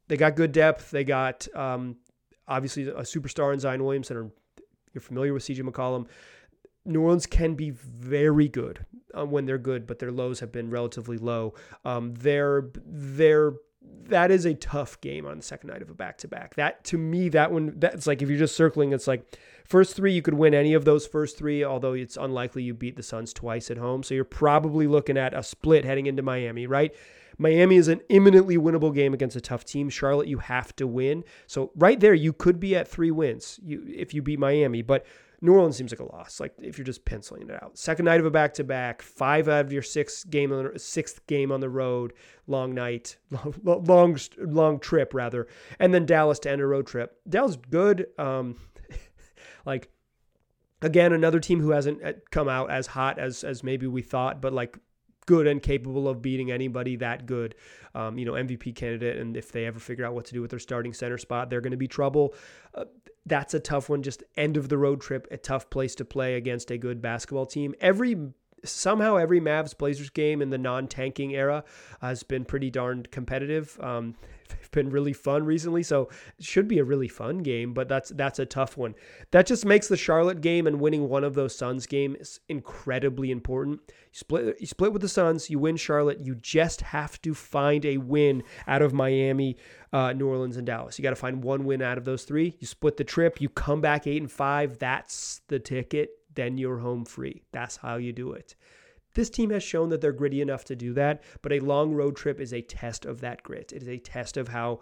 they 0.08 0.18
got 0.18 0.36
good 0.36 0.52
depth. 0.52 0.92
They 0.92 1.04
got 1.04 1.48
um, 1.56 1.98
obviously 2.48 2.88
a 2.88 3.02
superstar 3.02 3.54
in 3.54 3.60
Zion 3.60 3.84
Williamson. 3.84 4.32
You're 4.94 5.02
familiar 5.02 5.34
with 5.34 5.44
CJ 5.44 5.62
McCollum. 5.62 6.08
New 6.86 7.02
Orleans 7.02 7.26
can 7.26 7.54
be 7.56 7.72
very 7.72 8.48
good 8.48 8.86
um, 9.14 9.30
when 9.30 9.46
they're 9.46 9.58
good, 9.58 9.86
but 9.86 10.00
their 10.00 10.12
lows 10.12 10.40
have 10.40 10.52
been 10.52 10.70
relatively 10.70 11.18
low. 11.18 11.54
Um, 11.84 12.14
they're 12.16 12.70
they're 12.86 13.54
that 14.10 14.32
is 14.32 14.46
a 14.46 14.54
tough 14.54 15.00
game 15.02 15.26
on 15.26 15.38
the 15.38 15.44
second 15.44 15.70
night 15.70 15.82
of 15.82 15.90
a 15.90 15.94
back 15.94 16.18
to 16.20 16.28
back. 16.28 16.56
That 16.56 16.84
to 16.86 16.98
me, 16.98 17.30
that 17.30 17.52
one 17.52 17.74
that's 17.78 18.08
like 18.08 18.22
if 18.22 18.30
you're 18.30 18.40
just 18.40 18.56
circling, 18.56 18.94
it's 18.94 19.08
like 19.08 19.38
first 19.66 19.96
three 19.96 20.14
you 20.14 20.22
could 20.22 20.34
win 20.34 20.54
any 20.54 20.74
of 20.74 20.86
those 20.86 21.06
first 21.06 21.38
three, 21.38 21.64
although 21.64 21.94
it's 21.94 22.18
unlikely 22.18 22.64
you 22.64 22.74
beat 22.74 22.96
the 22.96 23.04
Suns 23.04 23.34
twice 23.34 23.70
at 23.70 23.78
home. 23.78 24.04
So 24.04 24.14
you're 24.14 24.24
probably 24.24 24.88
looking 24.88 25.18
at 25.18 25.34
a 25.34 25.44
split 25.44 25.84
heading 25.84 26.06
into 26.06 26.24
Miami, 26.24 26.68
right? 26.68 26.96
Miami 27.38 27.76
is 27.76 27.88
an 27.88 28.02
imminently 28.10 28.58
winnable 28.58 28.94
game 28.94 29.14
against 29.14 29.36
a 29.36 29.42
tough 29.42 29.64
team. 29.64 29.90
Charlotte, 29.90 30.28
you 30.28 30.40
have 30.40 30.76
to 30.78 30.88
win. 30.88 31.24
So 31.46 31.72
right 31.76 32.00
there, 32.00 32.14
you 32.14 32.34
could 32.34 32.60
be 32.60 32.76
at 32.76 32.88
three 32.88 33.12
wins 33.12 33.60
you 33.64 33.84
if 33.88 34.14
you 34.14 34.22
beat 34.22 34.40
Miami, 34.40 34.82
but 34.82 35.06
New 35.40 35.54
Orleans 35.54 35.78
seems 35.78 35.92
like 35.92 36.00
a 36.00 36.16
loss. 36.16 36.40
Like 36.40 36.54
if 36.62 36.78
you're 36.78 36.86
just 36.86 37.06
penciling 37.06 37.50
it 37.50 37.64
out. 37.64 37.78
Second 37.78 38.06
night 38.06 38.20
of 38.20 38.26
a 38.26 38.32
back 38.32 38.54
to 38.56 38.64
back, 38.64 39.02
five 39.02 39.48
out 39.48 39.66
of 39.66 39.72
your 39.72 39.84
six 39.84 40.24
game 40.24 40.72
sixth 40.78 41.26
game 41.28 41.52
on 41.52 41.60
the 41.60 41.70
road, 41.70 42.14
long 42.48 42.74
night, 42.74 43.18
long, 43.64 43.84
long 43.86 44.18
long 44.40 44.80
trip 44.80 45.14
rather, 45.14 45.48
and 45.80 45.94
then 45.94 46.06
Dallas 46.06 46.40
to 46.40 46.52
end 46.52 46.62
a 46.62 46.66
road 46.66 46.88
trip. 46.88 47.20
Dallas 47.30 47.58
good. 47.70 48.08
Um, 48.18 48.56
like 49.66 49.90
again, 50.82 51.14
another 51.14 51.40
team 51.40 51.60
who 51.60 51.72
hasn't 51.72 52.04
uh, 52.04 52.14
come 52.32 52.50
out 52.50 52.72
as 52.72 52.88
hot 52.88 53.20
as 53.20 53.44
as 53.44 53.64
maybe 53.64 53.86
we 53.86 54.02
thought, 54.02 54.42
but 54.42 54.54
like 54.54 54.80
good 55.28 55.46
and 55.46 55.62
capable 55.62 56.08
of 56.08 56.22
beating 56.22 56.52
anybody 56.52 56.96
that 56.96 57.28
good. 57.28 57.54
Um, 57.94 58.18
you 58.18 58.26
know, 58.26 58.34
MVP 58.34 58.76
candidate. 58.76 59.18
And 59.18 59.38
if 59.38 59.52
they 59.52 59.66
ever 59.66 59.80
figure 59.80 60.06
out 60.06 60.16
what 60.16 60.26
to 60.26 60.34
do 60.34 60.42
with 60.42 60.50
their 60.50 60.60
starting 60.60 60.94
center 60.94 61.20
spot, 61.20 61.50
they're 61.50 61.62
going 61.62 61.72
to 61.72 61.78
be 61.78 61.88
trouble. 61.88 62.34
Uh, 62.74 62.86
that's 63.26 63.54
a 63.54 63.60
tough 63.60 63.90
one. 63.90 64.02
Just 64.02 64.24
end 64.36 64.58
of 64.58 64.70
the 64.70 64.78
road 64.78 65.02
trip, 65.02 65.28
a 65.30 65.38
tough 65.38 65.70
place 65.70 65.94
to 65.96 66.06
play 66.06 66.36
against 66.36 66.72
a 66.72 66.78
good 66.78 67.02
basketball 67.02 67.46
team. 67.46 67.76
Every 67.80 68.16
somehow 68.64 69.18
every 69.18 69.40
Mavs 69.40 69.78
Blazers 69.78 70.10
game 70.10 70.42
in 70.42 70.50
the 70.50 70.58
non 70.58 70.88
tanking 70.88 71.36
era 71.36 71.64
has 72.02 72.24
been 72.24 72.46
pretty 72.46 72.70
darn 72.70 73.06
competitive. 73.12 73.78
Um, 73.82 74.16
they've 74.50 74.72
been 74.72 74.90
really 74.90 75.14
fun 75.14 75.46
recently, 75.46 75.84
so 75.84 76.10
it 76.38 76.46
should 76.46 76.68
be 76.68 76.80
a 76.80 76.84
really 76.84 77.08
fun 77.08 77.40
game. 77.40 77.74
But 77.74 77.88
that's 77.88 78.10
that's 78.10 78.40
a 78.40 78.46
tough 78.46 78.78
one. 78.78 78.96
That 79.32 79.46
just 79.46 79.66
makes 79.66 79.88
the 79.88 79.98
Charlotte 79.98 80.42
game 80.42 80.68
and 80.68 80.80
winning 80.80 81.10
one 81.10 81.24
of 81.24 81.36
those 81.36 81.56
Suns 81.56 81.86
games 81.86 82.40
incredibly 82.50 83.32
important. 83.32 83.82
You 83.88 83.94
split 84.14 84.60
you 84.60 84.68
split 84.68 84.94
with 84.94 85.02
the 85.02 85.10
Suns, 85.10 85.50
you 85.50 85.60
win 85.60 85.78
Charlotte. 85.78 86.20
You 86.20 86.36
just 86.36 86.82
have 86.82 87.22
to 87.22 87.34
find 87.34 87.86
a 87.86 87.98
win 87.98 88.44
out 88.68 88.82
of 88.82 88.94
Miami, 88.94 89.58
uh, 89.94 90.14
New 90.14 90.28
Orleans, 90.28 90.58
and 90.58 90.66
Dallas. 90.66 90.98
You 90.98 91.04
got 91.04 91.12
to 91.12 91.16
find 91.16 91.44
one 91.44 91.66
win 91.66 91.82
out 91.82 91.98
of 91.98 92.06
those 92.06 92.24
three. 92.24 92.58
You 92.60 92.68
split 92.68 92.98
the 92.98 93.04
trip. 93.04 93.40
You 93.42 93.50
come 93.50 93.82
back 93.82 94.08
eight 94.08 94.22
and 94.22 94.32
five. 94.32 94.80
That's 94.80 95.42
the 95.48 95.60
ticket. 95.60 96.12
Then 96.38 96.60
you're 96.60 96.78
home 96.78 97.04
free. 97.04 97.42
That's 97.52 97.78
how 97.78 97.96
you 97.96 98.14
do 98.14 98.32
it. 98.32 98.56
This 99.16 99.32
team 99.32 99.50
has 99.50 99.64
shown 99.64 99.90
that 99.90 100.02
they're 100.02 100.12
gritty 100.12 100.40
enough 100.42 100.64
to 100.66 100.76
do 100.76 100.94
that, 100.94 101.24
but 101.42 101.52
a 101.52 101.60
long 101.60 101.96
road 101.96 102.16
trip 102.16 102.40
is 102.40 102.54
a 102.54 102.62
test 102.62 103.06
of 103.06 103.22
that 103.22 103.42
grit. 103.42 103.74
It 103.74 103.82
is 103.82 103.90
a 103.90 103.98
test 103.98 104.38
of 104.38 104.50
how 104.50 104.82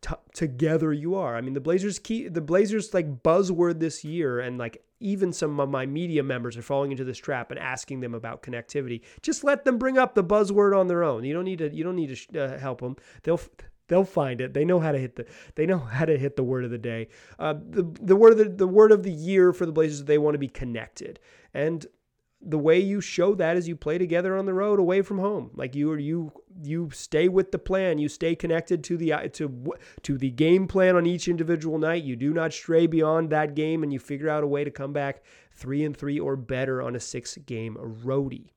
t- 0.00 0.14
together 0.34 0.92
you 0.92 1.14
are. 1.14 1.36
I 1.36 1.40
mean, 1.40 1.54
the 1.54 1.60
Blazers 1.60 2.00
key, 2.00 2.26
the 2.26 2.40
Blazers 2.40 2.92
like 2.92 3.22
buzzword 3.22 3.78
this 3.78 4.04
year, 4.04 4.40
and 4.40 4.58
like 4.58 4.82
even 4.98 5.32
some 5.32 5.60
of 5.60 5.68
my 5.68 5.86
media 5.86 6.24
members 6.24 6.56
are 6.56 6.62
falling 6.62 6.90
into 6.90 7.04
this 7.04 7.18
trap 7.18 7.52
and 7.52 7.60
asking 7.60 8.00
them 8.00 8.14
about 8.14 8.42
connectivity. 8.42 9.02
Just 9.22 9.44
let 9.44 9.64
them 9.64 9.78
bring 9.78 9.96
up 9.96 10.16
the 10.16 10.24
buzzword 10.24 10.76
on 10.76 10.88
their 10.88 11.04
own. 11.04 11.22
You 11.22 11.34
don't 11.34 11.44
need 11.44 11.60
to. 11.60 11.72
You 11.72 11.84
don't 11.84 11.94
need 11.94 12.18
to 12.32 12.44
uh, 12.44 12.58
help 12.58 12.80
them. 12.80 12.96
They'll 13.22 13.40
they'll 13.88 14.04
find 14.04 14.40
it. 14.40 14.54
They 14.54 14.64
know 14.64 14.80
how 14.80 14.92
to 14.92 14.98
hit 14.98 15.16
the 15.16 15.26
they 15.54 15.66
know 15.66 15.78
how 15.78 16.04
to 16.04 16.16
hit 16.16 16.36
the 16.36 16.44
word 16.44 16.64
of 16.64 16.70
the 16.70 16.78
day. 16.78 17.08
Uh, 17.38 17.54
the 17.54 17.82
the 18.00 18.16
word 18.16 18.32
of 18.32 18.38
the, 18.38 18.48
the 18.48 18.68
word 18.68 18.92
of 18.92 19.02
the 19.02 19.12
year 19.12 19.52
for 19.52 19.66
the 19.66 19.72
Blazers. 19.72 20.04
They 20.04 20.18
want 20.18 20.34
to 20.34 20.38
be 20.38 20.48
connected, 20.48 21.18
and 21.52 21.86
the 22.40 22.58
way 22.58 22.78
you 22.78 23.00
show 23.00 23.34
that 23.34 23.56
is 23.56 23.66
you 23.66 23.74
play 23.74 23.98
together 23.98 24.36
on 24.36 24.46
the 24.46 24.54
road 24.54 24.78
away 24.78 25.02
from 25.02 25.18
home 25.18 25.50
like 25.54 25.74
you 25.74 25.94
you 25.96 26.30
you 26.62 26.88
stay 26.92 27.28
with 27.28 27.50
the 27.50 27.58
plan 27.58 27.98
you 27.98 28.08
stay 28.08 28.34
connected 28.36 28.84
to 28.84 28.96
the 28.96 29.12
to 29.32 29.72
to 30.02 30.16
the 30.16 30.30
game 30.30 30.68
plan 30.68 30.94
on 30.94 31.04
each 31.04 31.26
individual 31.26 31.78
night 31.78 32.04
you 32.04 32.14
do 32.14 32.32
not 32.32 32.52
stray 32.52 32.86
beyond 32.86 33.30
that 33.30 33.54
game 33.54 33.82
and 33.82 33.92
you 33.92 33.98
figure 33.98 34.28
out 34.28 34.44
a 34.44 34.46
way 34.46 34.62
to 34.62 34.70
come 34.70 34.92
back 34.92 35.22
3 35.54 35.84
and 35.84 35.96
3 35.96 36.20
or 36.20 36.36
better 36.36 36.80
on 36.80 36.94
a 36.94 37.00
6 37.00 37.36
game 37.38 37.76
roadie 37.76 38.50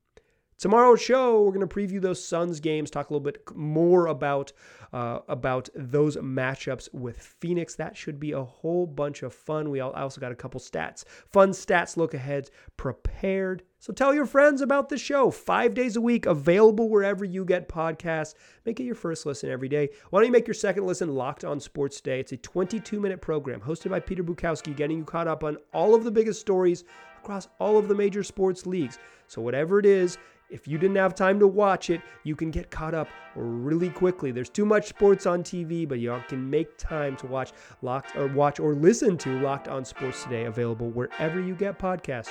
Tomorrow's 0.62 1.02
show, 1.02 1.42
we're 1.42 1.50
going 1.50 1.66
to 1.66 1.74
preview 1.74 2.00
those 2.00 2.24
Suns 2.24 2.60
games, 2.60 2.88
talk 2.88 3.10
a 3.10 3.12
little 3.12 3.24
bit 3.24 3.42
more 3.52 4.06
about 4.06 4.52
uh, 4.92 5.18
about 5.26 5.68
those 5.74 6.16
matchups 6.18 6.88
with 6.94 7.18
Phoenix. 7.18 7.74
That 7.74 7.96
should 7.96 8.20
be 8.20 8.30
a 8.30 8.44
whole 8.44 8.86
bunch 8.86 9.24
of 9.24 9.34
fun. 9.34 9.70
We 9.70 9.80
all, 9.80 9.92
I 9.92 10.02
also 10.02 10.20
got 10.20 10.30
a 10.30 10.36
couple 10.36 10.60
stats, 10.60 11.04
fun 11.32 11.50
stats, 11.50 11.96
look 11.96 12.14
ahead, 12.14 12.48
prepared. 12.76 13.64
So 13.80 13.92
tell 13.92 14.14
your 14.14 14.24
friends 14.24 14.60
about 14.60 14.88
the 14.88 14.98
show. 14.98 15.32
Five 15.32 15.74
days 15.74 15.96
a 15.96 16.00
week, 16.00 16.26
available 16.26 16.88
wherever 16.88 17.24
you 17.24 17.44
get 17.44 17.68
podcasts. 17.68 18.34
Make 18.64 18.78
it 18.78 18.84
your 18.84 18.94
first 18.94 19.26
listen 19.26 19.50
every 19.50 19.68
day. 19.68 19.88
Why 20.10 20.20
don't 20.20 20.26
you 20.26 20.32
make 20.32 20.46
your 20.46 20.54
second 20.54 20.86
listen 20.86 21.12
Locked 21.12 21.44
On 21.44 21.58
Sports 21.58 22.00
Day? 22.00 22.20
It's 22.20 22.30
a 22.30 22.36
22 22.36 23.00
minute 23.00 23.20
program 23.20 23.60
hosted 23.60 23.90
by 23.90 23.98
Peter 23.98 24.22
Bukowski, 24.22 24.76
getting 24.76 24.98
you 24.98 25.04
caught 25.04 25.26
up 25.26 25.42
on 25.42 25.56
all 25.74 25.96
of 25.96 26.04
the 26.04 26.12
biggest 26.12 26.40
stories 26.40 26.84
across 27.20 27.48
all 27.58 27.78
of 27.78 27.88
the 27.88 27.94
major 27.94 28.22
sports 28.22 28.64
leagues. 28.66 28.98
So 29.26 29.40
whatever 29.40 29.78
it 29.78 29.86
is 29.86 30.18
if 30.52 30.68
you 30.68 30.76
didn't 30.76 30.96
have 30.96 31.14
time 31.14 31.40
to 31.40 31.46
watch 31.46 31.88
it, 31.88 32.02
you 32.24 32.36
can 32.36 32.50
get 32.50 32.70
caught 32.70 32.94
up 32.94 33.08
really 33.34 33.88
quickly. 33.88 34.30
There's 34.30 34.50
too 34.50 34.66
much 34.66 34.86
sports 34.86 35.24
on 35.24 35.42
TV, 35.42 35.88
but 35.88 35.98
you 35.98 36.12
all 36.12 36.22
can 36.28 36.48
make 36.48 36.76
time 36.76 37.16
to 37.16 37.26
watch 37.26 37.52
Locked 37.80 38.14
or 38.16 38.26
watch 38.28 38.60
or 38.60 38.74
listen 38.74 39.16
to 39.18 39.40
Locked 39.40 39.68
on 39.68 39.84
Sports 39.84 40.24
Today, 40.24 40.44
available 40.44 40.90
wherever 40.90 41.40
you 41.40 41.54
get 41.54 41.78
podcasts. 41.78 42.30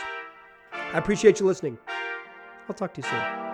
I 0.72 0.98
appreciate 0.98 1.40
you 1.40 1.48
listening. 1.48 1.78
I'll 2.70 2.76
talk 2.76 2.94
to 2.94 3.02
you 3.02 3.08
soon. 3.08 3.51